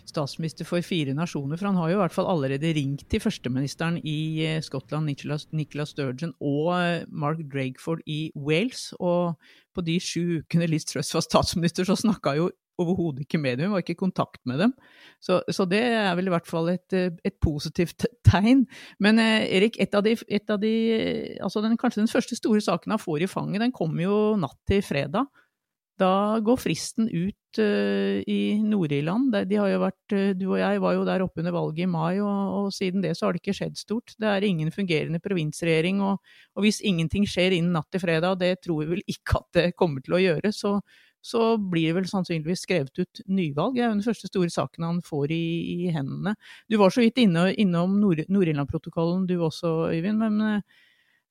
statsminister 0.09 0.65
for 0.69 0.81
fire 0.85 1.13
nasjoner. 1.17 1.61
For 1.61 1.69
han 1.69 1.77
har 1.81 1.91
jo 1.91 1.99
i 1.99 2.03
hvert 2.03 2.15
fall 2.15 2.31
allerede 2.33 2.73
ringt 2.77 3.05
til 3.13 3.21
førsteministeren 3.21 3.99
i 4.05 4.47
Skottland, 4.65 5.11
Nicholas, 5.11 5.93
Sturgeon, 5.93 6.33
og 6.41 7.05
Mark 7.13 7.45
Drakeford 7.53 8.01
i 8.07 8.31
Wales. 8.37 8.91
Og 9.01 9.37
på 9.75 9.85
de 9.85 9.99
sju 10.01 10.41
ukene 10.41 10.69
Liz 10.71 10.89
Truss 10.89 11.13
var 11.15 11.25
statsminister, 11.25 11.85
så 11.89 11.97
snakka 11.97 12.37
jo 12.41 12.51
overhodet 12.81 13.27
ikke 13.27 13.41
med 13.43 13.59
dem, 13.59 13.69
hun 13.69 13.77
var 13.77 13.85
ikke 13.85 13.97
i 13.97 14.01
kontakt 14.01 14.41
med 14.49 14.63
dem. 14.63 14.73
Så, 15.21 15.41
så, 15.53 15.67
det 15.69 15.83
er 15.83 16.15
vel 16.19 16.31
i 16.31 16.33
hvert 16.35 16.49
fall 16.49 16.73
et, 16.73 16.95
et 16.97 17.37
positivt 17.43 18.07
tegn. 18.31 18.65
Men 19.03 19.21
eh, 19.23 19.47
Erik, 19.59 19.79
et 19.83 19.95
av 19.95 20.05
de, 20.07 20.17
et 20.29 20.51
av 20.51 20.61
de 20.63 20.75
altså 21.43 21.63
den, 21.65 21.77
kanskje 21.81 22.03
den 22.03 22.13
første 22.13 22.39
store 22.39 22.63
saken 22.65 22.97
han 22.97 23.03
får 23.03 23.27
i 23.27 23.31
fanget, 23.31 23.63
den 23.65 23.77
kommer 23.77 24.07
jo 24.07 24.19
natt 24.41 24.59
til 24.69 24.85
fredag. 24.87 25.29
Da 26.01 26.41
går 26.41 26.57
fristen 26.57 27.09
ut 27.11 27.61
uh, 27.61 28.19
i 28.25 28.39
Nord-Irland. 28.65 29.35
De 29.49 29.59
har 29.61 29.69
jo 29.69 29.83
vært, 29.83 30.15
uh, 30.17 30.31
du 30.39 30.47
og 30.49 30.59
jeg 30.59 30.81
var 30.83 30.97
jo 30.97 31.05
der 31.07 31.25
oppe 31.25 31.43
under 31.43 31.55
valget 31.55 31.85
i 31.85 31.91
mai, 31.91 32.17
og, 32.25 32.41
og, 32.57 32.71
siden 32.75 33.05
det 33.05 33.13
så 33.19 33.29
har 33.29 33.37
det 33.37 33.43
ikke 33.43 33.57
skjedd 33.59 33.77
stort. 33.79 34.15
Det 34.17 34.31
er 34.31 34.47
ingen 34.49 34.73
fungerende 34.75 35.21
provinsregjering, 35.23 36.01
og, 36.07 36.35
og 36.57 36.67
hvis 36.67 36.81
ingenting 36.89 37.29
skjer 37.29 37.59
innen 37.59 37.77
natt 37.77 37.91
til 37.93 38.03
fredag, 38.03 38.41
det 38.41 38.57
tror 38.65 38.83
vi 38.83 38.91
vel 38.97 39.05
ikke 39.05 39.43
at 39.43 39.59
det 39.59 39.67
kommer 39.79 40.05
til 40.05 40.17
å 40.17 40.23
gjøre, 40.23 40.55
så 40.57 40.79
så 41.23 41.55
blir 41.57 41.89
det 41.89 41.97
vel 42.01 42.09
sannsynligvis 42.11 42.65
skrevet 42.67 42.99
ut 42.99 43.23
nyvalg. 43.31 43.77
Det 43.77 43.85
er 43.85 43.91
jo 43.91 43.95
den 43.95 44.05
første 44.05 44.29
store 44.31 44.51
saken 44.51 44.87
han 44.89 45.01
får 45.07 45.31
i, 45.31 45.45
i 45.87 45.93
hendene. 45.95 46.35
Du 46.71 46.77
var 46.81 46.91
så 46.91 47.05
vidt 47.05 47.21
inne, 47.23 47.53
innom 47.55 47.95
Nord-Irland-protokollen 48.03 49.29
du 49.31 49.37
også, 49.39 49.93
Øyvind. 49.95 50.19
Men 50.19 50.41
eh, 50.49 50.81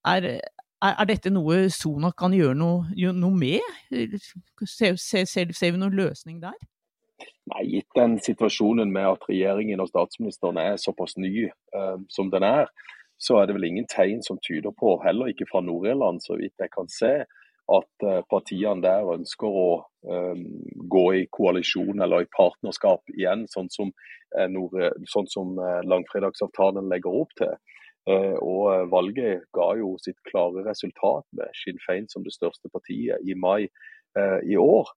er, 0.07 0.29
er, 0.87 1.05
dette 1.09 1.33
noe 1.33 1.65
Sonak 1.75 2.15
kan 2.21 2.33
gjøre 2.35 2.55
noe, 2.55 2.87
noe 2.95 3.35
med? 3.35 3.67
Ser, 4.63 4.95
ser, 4.95 5.27
ser, 5.27 5.73
vi 5.73 5.81
noen 5.81 5.99
løsning 5.99 6.39
der? 6.43 6.55
Nei, 7.51 7.65
Gitt 7.67 7.91
den 7.97 8.15
situasjonen 8.23 8.93
med 8.93 9.09
at 9.11 9.27
regjeringen 9.27 9.83
og 9.83 9.91
statsministeren 9.91 10.57
er 10.61 10.79
såpass 10.79 11.17
ny 11.19 11.49
uh, 11.75 11.99
som 12.09 12.31
den 12.31 12.45
er, 12.47 12.71
så 13.21 13.37
er 13.37 13.49
det 13.49 13.57
vel 13.57 13.67
ingen 13.67 13.85
tegn 13.91 14.23
som 14.25 14.39
tyder 14.41 14.71
på, 14.73 14.95
heller 15.03 15.29
ikke 15.29 15.49
fra 15.51 15.61
Nord-Irland, 15.61 16.23
så 16.23 16.39
vidt 16.39 16.63
jeg 16.63 16.71
kan 16.73 16.89
se, 16.89 17.11
at 17.77 18.05
eh, 18.07 18.21
partiene 18.31 18.83
der 18.83 19.09
ønsker 19.13 19.57
å 19.61 19.67
um, 20.07 20.45
gå 20.91 21.03
i 21.19 21.25
koalisjon 21.33 22.01
eller 22.03 22.25
i 22.25 22.31
partnerskap 22.35 23.13
igjen, 23.15 23.45
sånn 23.51 23.69
som, 23.73 23.93
Nord 24.47 24.77
sånn 25.11 25.25
som 25.27 25.57
langfredagsavtalen 25.91 26.85
legger 26.87 27.17
opp 27.19 27.33
til. 27.35 27.49
Og 28.39 28.87
Valget 28.87 29.43
ga 29.51 29.65
jo 29.75 29.89
sitt 29.99 30.15
klare 30.29 30.63
resultat 30.63 31.25
med 31.35 31.51
Sinn 31.59 31.81
Fein 31.83 32.07
som 32.07 32.23
det 32.23 32.31
største 32.31 32.71
partiet 32.71 33.19
i 33.27 33.35
mai 33.35 33.67
i 34.47 34.55
år. 34.55 34.87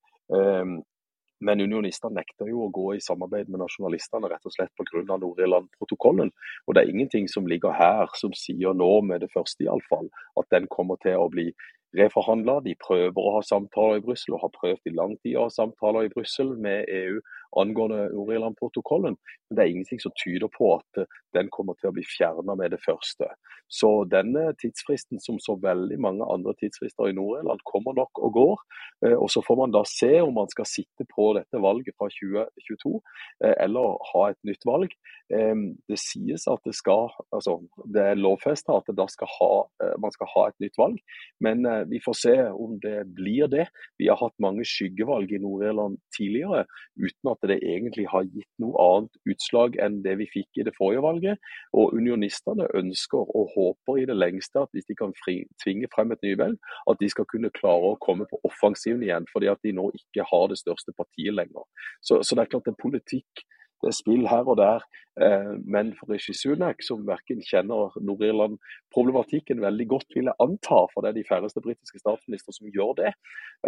Men 1.44 1.60
unionistene 1.60 2.20
nekter 2.20 2.48
jo 2.48 2.64
å 2.64 2.72
gå 2.72 2.94
i 2.94 3.02
samarbeid 3.04 3.50
med 3.52 3.60
nasjonalistene 3.60 4.30
rett 4.30 4.46
og 4.46 4.54
slett 4.54 4.72
pga. 4.78 5.02
Nord-Irland-protokollen. 5.20 6.30
Og 6.66 6.74
det 6.74 6.84
er 6.84 6.92
ingenting 6.92 7.28
som 7.28 7.48
ligger 7.50 7.74
her 7.76 8.12
som 8.18 8.32
sier 8.38 8.76
nå, 8.76 8.90
med 9.02 9.24
det 9.24 9.32
første 9.34 9.66
iallfall, 9.66 10.08
at 10.40 10.48
den 10.54 10.68
kommer 10.72 11.00
til 11.02 11.18
å 11.20 11.28
bli 11.32 11.50
reforhandla. 11.98 12.58
De 12.64 12.74
prøver 12.86 13.20
å 13.20 13.36
ha 13.36 13.42
samtaler 13.46 14.00
i 14.00 14.04
Brussel, 14.04 14.36
og 14.36 14.44
har 14.44 14.54
prøvd 14.58 14.90
i 14.90 14.94
lang 14.96 15.16
tid 15.22 15.38
å 15.38 15.46
ha 15.46 15.52
samtaler 15.54 16.06
i 16.06 16.12
Brussel 16.12 16.54
med 16.66 16.90
EU 16.90 17.20
angående 17.60 18.08
Nord-Irland-protokollen. 18.14 19.16
Men 19.16 19.56
det 19.56 19.64
er 19.64 19.72
ingenting 19.72 20.02
som 20.02 20.14
tyder 20.24 20.50
på 20.58 20.74
at 20.78 21.02
eh, 21.02 21.20
den 21.34 21.50
kommer 21.54 21.76
til 21.78 21.90
å 21.90 21.96
bli 21.96 22.04
fjerna 22.06 22.56
med 22.58 22.74
det 22.74 22.82
første. 22.84 23.28
Så 23.72 24.04
denne 24.10 24.52
tidsfristen, 24.60 25.18
som 25.24 25.38
så 25.42 25.56
veldig 25.60 25.96
mange 26.02 26.26
andre 26.30 26.52
tidsfrister 26.60 27.08
i 27.10 27.16
Nord-Irland, 27.16 27.62
kommer 27.66 27.96
nok 27.96 28.20
og 28.20 28.34
går. 28.36 28.62
Eh, 29.06 29.16
og 29.16 29.30
Så 29.30 29.42
får 29.46 29.56
man 29.62 29.72
da 29.74 29.82
se 29.88 30.20
om 30.20 30.34
man 30.34 30.50
skal 30.52 30.68
sitte 30.68 31.06
på 31.10 31.32
dette 31.38 31.60
valget 31.60 31.96
fra 31.98 32.10
2022, 32.12 33.00
eh, 33.44 33.54
eller 33.64 33.98
ha 34.12 34.28
et 34.30 34.40
nytt 34.44 34.64
valg. 34.68 34.92
Det 35.24 35.96
sies 35.96 36.42
at 36.52 36.60
det 36.68 36.74
skal, 36.76 37.08
altså 37.32 37.54
det 37.88 38.02
er 38.10 38.18
lovfesta 38.20 38.76
at 38.76 38.90
det 38.92 39.06
skal 39.08 39.30
ha, 39.40 39.54
man 39.98 40.12
skal 40.12 40.28
ha 40.34 40.42
et 40.50 40.58
nytt 40.60 40.76
valg, 40.76 40.98
men 41.40 41.64
vi 41.88 41.96
får 42.04 42.16
se 42.20 42.34
om 42.52 42.76
det 42.82 43.06
blir 43.16 43.48
det. 43.48 43.64
Vi 43.96 44.10
har 44.12 44.20
hatt 44.20 44.36
mange 44.38 44.66
skyggevalg 44.68 45.32
i 45.32 45.40
Nord-Irland 45.40 45.96
tidligere 46.12 46.66
uten 47.00 47.32
at 47.32 47.48
det 47.48 47.56
egentlig 47.64 48.04
har 48.12 48.28
gitt 48.28 48.50
noe 48.60 48.76
annet 48.84 49.16
utslag 49.32 49.80
enn 49.80 50.02
det 50.04 50.18
vi 50.20 50.28
fikk 50.28 50.60
i 50.60 50.66
det 50.68 50.76
forrige 50.76 51.06
valget. 51.08 51.23
Og 51.72 51.96
unionistene 51.98 52.68
ønsker 52.80 53.22
og 53.38 53.50
håper 53.54 54.02
i 54.02 54.06
det 54.10 54.16
lengste 54.16 54.62
at 54.64 54.72
hvis 54.72 54.88
de 54.90 54.98
kan 54.98 55.14
fri, 55.22 55.36
tvinge 55.64 55.90
frem 55.94 56.12
et 56.14 56.22
nyvalg, 56.26 56.58
at 56.90 57.00
de 57.00 57.10
skal 57.12 57.28
kunne 57.30 57.52
klare 57.58 57.94
å 57.94 58.00
komme 58.06 58.28
på 58.30 58.40
offensiven 58.48 59.02
igjen, 59.06 59.28
fordi 59.32 59.50
at 59.52 59.62
de 59.64 59.74
nå 59.76 59.90
ikke 60.00 60.28
har 60.30 60.48
det 60.52 60.60
største 60.60 60.96
partiet 60.96 61.36
lenger. 61.40 61.66
Så, 62.02 62.22
så 62.22 62.36
det 62.36 62.44
er 62.44 62.54
klart 62.54 62.68
det 62.68 62.76
er 62.76 62.84
politikk 62.86 63.46
det 63.84 63.90
er 63.92 63.98
spill 64.00 64.28
her 64.28 64.48
og 64.48 64.56
der. 64.56 64.84
Eh, 65.24 65.52
men 65.74 65.92
for 65.98 66.10
Rishi 66.10 66.34
Sunak, 66.34 66.82
som 66.82 67.04
verken 67.06 67.42
kjenner 67.44 67.94
Nord-Irland-problematikken 68.08 69.60
veldig 69.62 69.86
godt, 69.92 70.08
vil 70.16 70.30
jeg 70.30 70.40
anta, 70.44 70.80
for 70.92 71.04
det 71.04 71.10
er 71.10 71.18
de 71.18 71.28
færreste 71.28 71.62
britiske 71.66 72.00
statsministre 72.02 72.54
som 72.56 72.70
gjør 72.76 72.94
det, 73.02 73.12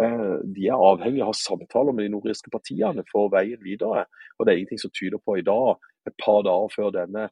eh, 0.01 0.35
de 0.57 0.67
er 0.67 0.85
avhengig 0.89 1.23
av 1.23 1.37
samtaler 1.37 1.93
med 1.93 2.07
de 2.07 2.13
nordirske 2.15 2.53
partiene 2.53 3.05
for 3.11 3.29
veien 3.35 3.61
videre. 3.63 4.07
Og 4.37 4.45
det 4.45 4.53
er 4.53 4.61
ingenting 4.61 4.83
som 4.83 4.95
tyder 4.99 5.21
på 5.23 5.37
i 5.37 5.45
dag, 5.53 5.77
et 6.09 6.17
par 6.23 6.41
dager 6.49 6.73
før 6.75 6.95
denne 6.95 7.29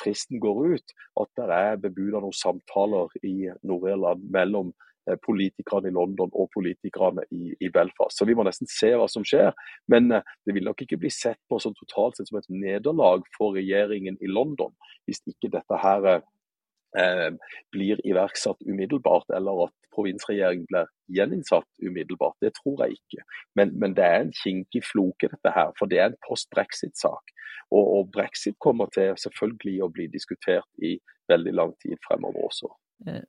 fristen 0.00 0.40
går 0.42 0.74
ut, 0.74 0.94
at 1.22 1.30
det 1.38 1.48
er 1.54 1.80
bebuda 1.82 2.22
noen 2.22 2.34
samtaler 2.34 3.12
i 3.22 3.50
Nord-Irland 3.62 4.24
mellom 4.34 4.72
Eh, 5.08 5.16
politikerne 5.26 5.88
i 5.88 5.94
London 5.94 6.30
og 6.32 6.50
politikerne 6.54 7.22
i, 7.30 7.52
i, 7.60 7.68
Belfast. 7.72 8.18
Så 8.18 8.26
vi 8.28 8.34
må 8.36 8.44
nesten 8.44 8.68
se 8.68 8.90
hva 8.98 9.06
som 9.10 9.24
skjer. 9.26 9.54
Men 9.92 10.10
eh, 10.12 10.26
det 10.46 10.56
vil 10.56 10.66
nok 10.68 10.82
ikke 10.84 10.98
bli 11.00 11.10
sett 11.12 11.40
på 11.48 11.60
som 11.62 11.76
totalt 11.78 12.18
sett 12.18 12.28
som 12.28 12.40
et 12.40 12.50
nederlag 12.52 13.24
for 13.36 13.56
regjeringen 13.56 14.18
i 14.20 14.28
London, 14.28 14.74
hvis 15.08 15.22
ikke 15.30 15.52
dette 15.54 15.80
her 15.80 16.08
eh, 16.12 17.30
blir 17.72 18.02
iverksatt 18.04 18.60
umiddelbart, 18.66 19.30
eller 19.38 19.68
at 19.68 19.87
provinsregjeringen 19.98 20.68
blir 20.70 20.86
gjeninnsatt 21.18 21.66
umiddelbart. 21.82 22.38
Det 22.44 22.52
tror 22.60 22.84
jeg 22.84 23.00
ikke. 23.00 23.24
Men, 23.58 23.74
men 23.82 23.96
det 23.98 24.06
er 24.06 24.20
en 24.22 24.34
kinkig 24.42 24.84
floke, 24.86 25.30
dette 25.32 25.54
her. 25.54 25.74
For 25.78 25.90
det 25.90 25.98
er 25.98 26.12
en 26.12 26.20
post-brexit-sak. 26.28 27.34
Og, 27.70 27.82
og, 27.82 28.12
brexit 28.14 28.56
kommer 28.64 28.88
til 28.94 29.16
selvfølgelig 29.20 29.82
å 29.84 29.90
bli 29.92 30.06
diskutert 30.12 30.68
i 30.80 30.94
veldig 31.28 31.52
lang 31.58 31.74
tid 31.82 31.98
fremover 32.06 32.46
også. 32.48 32.70
Eh, 33.08 33.26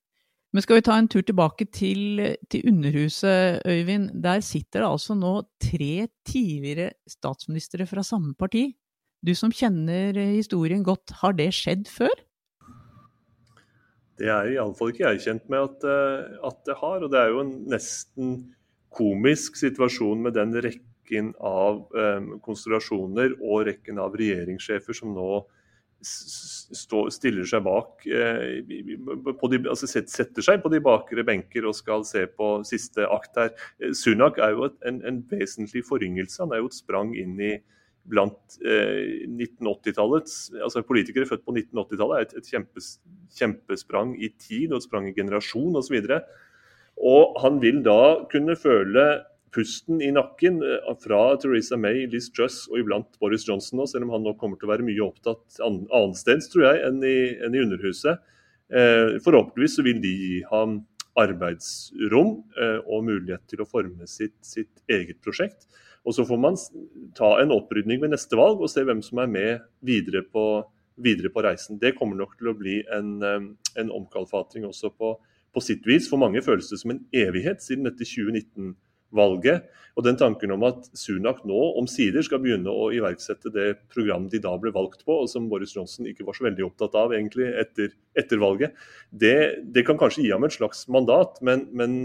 men 0.56 0.66
skal 0.66 0.80
vi 0.80 0.86
ta 0.88 0.96
en 0.98 1.10
tur 1.12 1.26
tilbake 1.26 1.68
til, 1.76 2.24
til 2.50 2.70
Underhuset, 2.72 3.60
Øyvind. 3.68 4.10
Der 4.24 4.40
sitter 4.46 4.82
det 4.82 4.92
altså 4.94 5.18
nå 5.18 5.34
tre 5.62 6.08
tidligere 6.26 6.94
statsministre 7.10 7.86
fra 7.90 8.06
samme 8.06 8.34
parti. 8.40 8.72
Du 9.26 9.36
som 9.36 9.52
kjenner 9.52 10.16
historien 10.32 10.84
godt, 10.84 11.12
har 11.22 11.36
det 11.36 11.52
skjedd 11.54 11.90
før? 11.92 12.16
Det 14.20 14.28
er 14.28 14.54
iallfall 14.56 14.92
ikke 14.92 15.08
jeg 15.08 15.24
kjent 15.26 15.46
med 15.52 15.66
at, 15.70 15.86
eh, 15.88 16.40
at, 16.50 16.60
det 16.68 16.78
har. 16.82 17.04
Og 17.06 17.12
det 17.12 17.22
er 17.22 17.34
jo 17.34 17.44
en 17.46 17.54
nesten 17.72 18.34
komisk 18.96 19.60
situasjon 19.60 20.26
med 20.26 20.36
den 20.36 20.56
rekken 20.66 21.32
av 21.46 21.86
um, 21.94 22.36
konstellasjoner 22.46 23.38
og 23.40 23.68
rekken 23.70 24.02
av 24.02 24.18
regjeringssjefer 24.18 24.98
som 24.98 25.14
nå 25.16 25.30
stå, 26.02 27.02
stiller 27.12 27.48
seg 27.50 27.64
bak 27.66 28.06
eh, 28.08 28.62
de, 28.64 29.60
altså 29.68 29.90
Setter 29.90 30.46
seg 30.46 30.62
på 30.64 30.72
de 30.72 30.80
bakre 30.84 31.26
benker 31.28 31.68
og 31.68 31.76
skal 31.76 32.06
se 32.08 32.26
på 32.32 32.52
siste 32.68 33.08
akt 33.10 33.40
her. 33.40 33.52
Eh, 33.82 33.92
Sunak 33.98 34.40
er 34.40 34.56
jo 34.56 34.70
et, 34.70 34.78
en, 34.88 35.02
en, 35.08 35.20
vesentlig 35.32 35.84
foryngelse. 35.88 36.42
Han 36.44 36.56
er 36.56 36.64
jo 36.64 36.72
et 36.72 36.80
sprang 36.80 37.16
inn 37.20 37.36
i 37.42 37.58
blant 38.10 38.60
eh, 38.66 39.26
1980-tallets 39.28 40.36
altså 40.64 40.84
Politikere 40.88 41.28
født 41.30 41.46
på 41.46 41.56
1980-tallet 41.56 42.16
er 42.18 42.28
et, 42.28 42.38
et 42.40 42.54
kjempes, 42.54 42.94
kjempesprang 43.38 44.16
i 44.18 44.32
tid 44.40 44.72
og 44.72 44.80
et 44.80 44.88
sprang 44.88 45.10
i 45.10 45.16
generasjon 45.18 45.78
osv. 45.78 45.98
Og, 46.00 46.06
så 46.08 46.22
og 47.00 47.38
han 47.44 47.60
vil 47.64 47.84
da 47.86 48.00
kunne 48.32 48.58
føle 48.60 49.06
pusten 49.56 50.02
i 50.04 50.12
nakken 50.14 50.62
eh, 50.66 50.90
fra 51.04 51.22
Theresa 51.42 51.78
May, 51.80 52.06
Liz 52.12 52.30
Truss 52.34 52.66
og 52.70 52.82
iblant 52.82 53.20
Boris 53.22 53.48
Johnson 53.48 53.84
også, 53.84 53.98
selv 53.98 54.08
om 54.08 54.16
han 54.18 54.26
nå 54.28 54.36
kommer 54.42 54.60
til 54.60 54.70
å 54.70 54.74
være 54.74 54.86
mye 54.88 55.06
opptatt 55.06 55.62
annensteds, 55.66 56.52
tror 56.54 56.68
jeg, 56.68 56.84
enn 56.90 57.02
i, 57.06 57.18
enn 57.46 57.58
i 57.58 57.64
Underhuset. 57.64 58.22
Eh, 58.70 59.18
forhåpentligvis 59.26 59.80
så 59.80 59.86
vil 59.86 60.02
de 60.04 60.14
gi 60.14 60.40
ham 60.52 60.82
arbeidsrom 61.20 62.36
eh, 62.54 62.80
og 62.86 63.08
mulighet 63.08 63.46
til 63.50 63.64
å 63.64 63.70
forme 63.70 64.08
sitt, 64.10 64.38
sitt, 64.46 64.72
eget 64.92 65.22
prosjekt. 65.26 65.66
Og 66.06 66.16
Så 66.16 66.26
får 66.26 66.40
man 66.42 66.58
ta 67.18 67.36
en 67.42 67.54
opprydning 67.56 68.02
ved 68.02 68.14
neste 68.14 68.38
valg 68.40 68.62
og 68.62 68.72
se 68.72 68.84
hvem 68.88 69.02
som 69.06 69.22
er 69.24 69.32
med 69.32 69.66
videre 69.86 70.24
på, 70.24 70.64
videre 70.98 71.32
på 71.34 71.44
reisen. 71.46 71.80
Det 71.82 71.96
kommer 71.98 72.18
nok 72.20 72.38
til 72.40 72.52
å 72.52 72.58
bli 72.58 72.80
en, 72.96 73.18
en 73.76 73.92
omkalfatring 73.92 74.66
også 74.70 74.94
på, 74.96 75.16
på 75.54 75.64
sitt 75.64 75.86
vis. 75.88 76.10
For 76.10 76.22
mange 76.22 76.44
føles 76.46 76.72
det 76.72 76.80
som 76.82 76.96
en 76.96 77.04
evighet 77.14 77.62
siden 77.66 77.90
dette 77.90 78.08
2019 78.08 78.78
valget. 79.16 79.68
Og 79.98 80.06
den 80.06 80.18
tanken 80.20 80.54
om 80.54 80.64
at 80.68 80.86
Sunak 80.98 81.42
nå 81.50 81.60
omsider 81.80 82.24
skal 82.26 82.42
begynne 82.44 82.72
å 82.72 82.90
iverksette 82.96 83.52
det 83.54 83.68
program 83.92 84.28
de 84.32 84.42
da 84.44 84.54
ble 84.62 84.72
valgt 84.76 85.04
på, 85.08 85.22
og 85.24 85.32
som 85.32 85.50
Boris 85.52 85.74
Johnson 85.76 86.08
ikke 86.08 86.28
var 86.28 86.38
så 86.38 86.46
veldig 86.48 86.68
opptatt 86.70 86.96
av 87.00 87.16
egentlig 87.18 87.50
etter, 87.60 87.92
etter 88.18 88.42
valget, 88.42 88.78
det, 89.10 89.66
det, 89.74 89.84
kan 89.88 90.00
kanskje 90.00 90.24
gi 90.24 90.32
ham 90.32 90.46
et 90.48 90.56
slags 90.56 90.86
mandat, 90.94 91.42
men, 91.46 91.66
men 91.74 91.98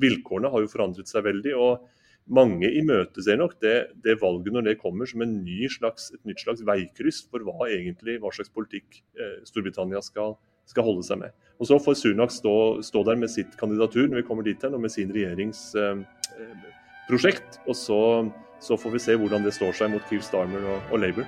vilkårene 0.00 0.52
har 0.52 0.64
jo 0.64 0.70
forandret 0.72 1.10
seg 1.10 1.26
veldig. 1.26 1.56
og 1.58 1.90
mange 2.30 2.70
imøteser 2.78 3.34
nok 3.36 3.60
det, 3.62 3.86
det, 4.04 4.22
valget 4.22 4.52
når 4.54 4.60
det 4.66 4.80
kommer 4.80 5.06
som 5.08 5.22
en 5.24 5.44
ny 5.44 5.68
slags, 5.70 6.10
et 6.14 6.24
nytt 6.28 6.40
slags 6.40 6.62
veikryss 6.66 7.28
for 7.30 7.38
hva 7.46 7.68
egentlig, 7.70 8.20
hva 8.22 8.30
slags 8.34 8.50
politikk 8.54 8.88
eh, 9.18 9.38
Storbritannia 9.48 10.00
skal, 10.04 10.30
skal 10.70 10.84
holde 10.86 11.04
seg 11.06 11.18
med. 11.24 11.30
Og 11.58 11.64
Så 11.66 11.74
får 11.82 11.94
Sunak 11.98 12.30
stå, 12.34 12.54
stå, 12.82 13.04
der 13.06 13.16
med 13.16 13.30
sitt 13.30 13.56
kandidatur 13.58 14.08
når 14.08 14.16
vi 14.22 14.26
kommer 14.26 14.42
dit 14.46 14.62
hen, 14.62 14.74
og 14.74 14.80
med 14.80 14.90
sin 14.90 15.14
regjeringsprosjekt. 15.14 17.50
Eh, 17.58 17.66
og 17.66 17.76
så, 17.76 18.30
så, 18.60 18.76
får 18.76 18.90
vi 18.96 18.98
se 18.98 19.16
hvordan 19.16 19.44
det 19.44 19.54
står 19.54 19.72
seg 19.78 19.90
mot 19.94 20.02
Keir 20.10 20.22
Starmer 20.22 20.62
og, 20.62 20.80
og 20.90 20.98
Labour. 21.02 21.24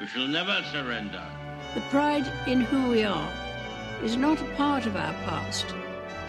We 0.00 0.06
shall 0.06 0.28
never 0.28 0.62
surrender. 0.72 1.24
The 1.74 1.80
pride 1.92 2.26
in 2.48 2.60
who 2.62 2.90
we 2.90 3.04
are 3.04 3.32
is 4.02 4.16
not 4.16 4.40
a 4.40 4.44
part 4.56 4.86
of 4.86 4.96
our 4.96 5.12
past. 5.24 5.74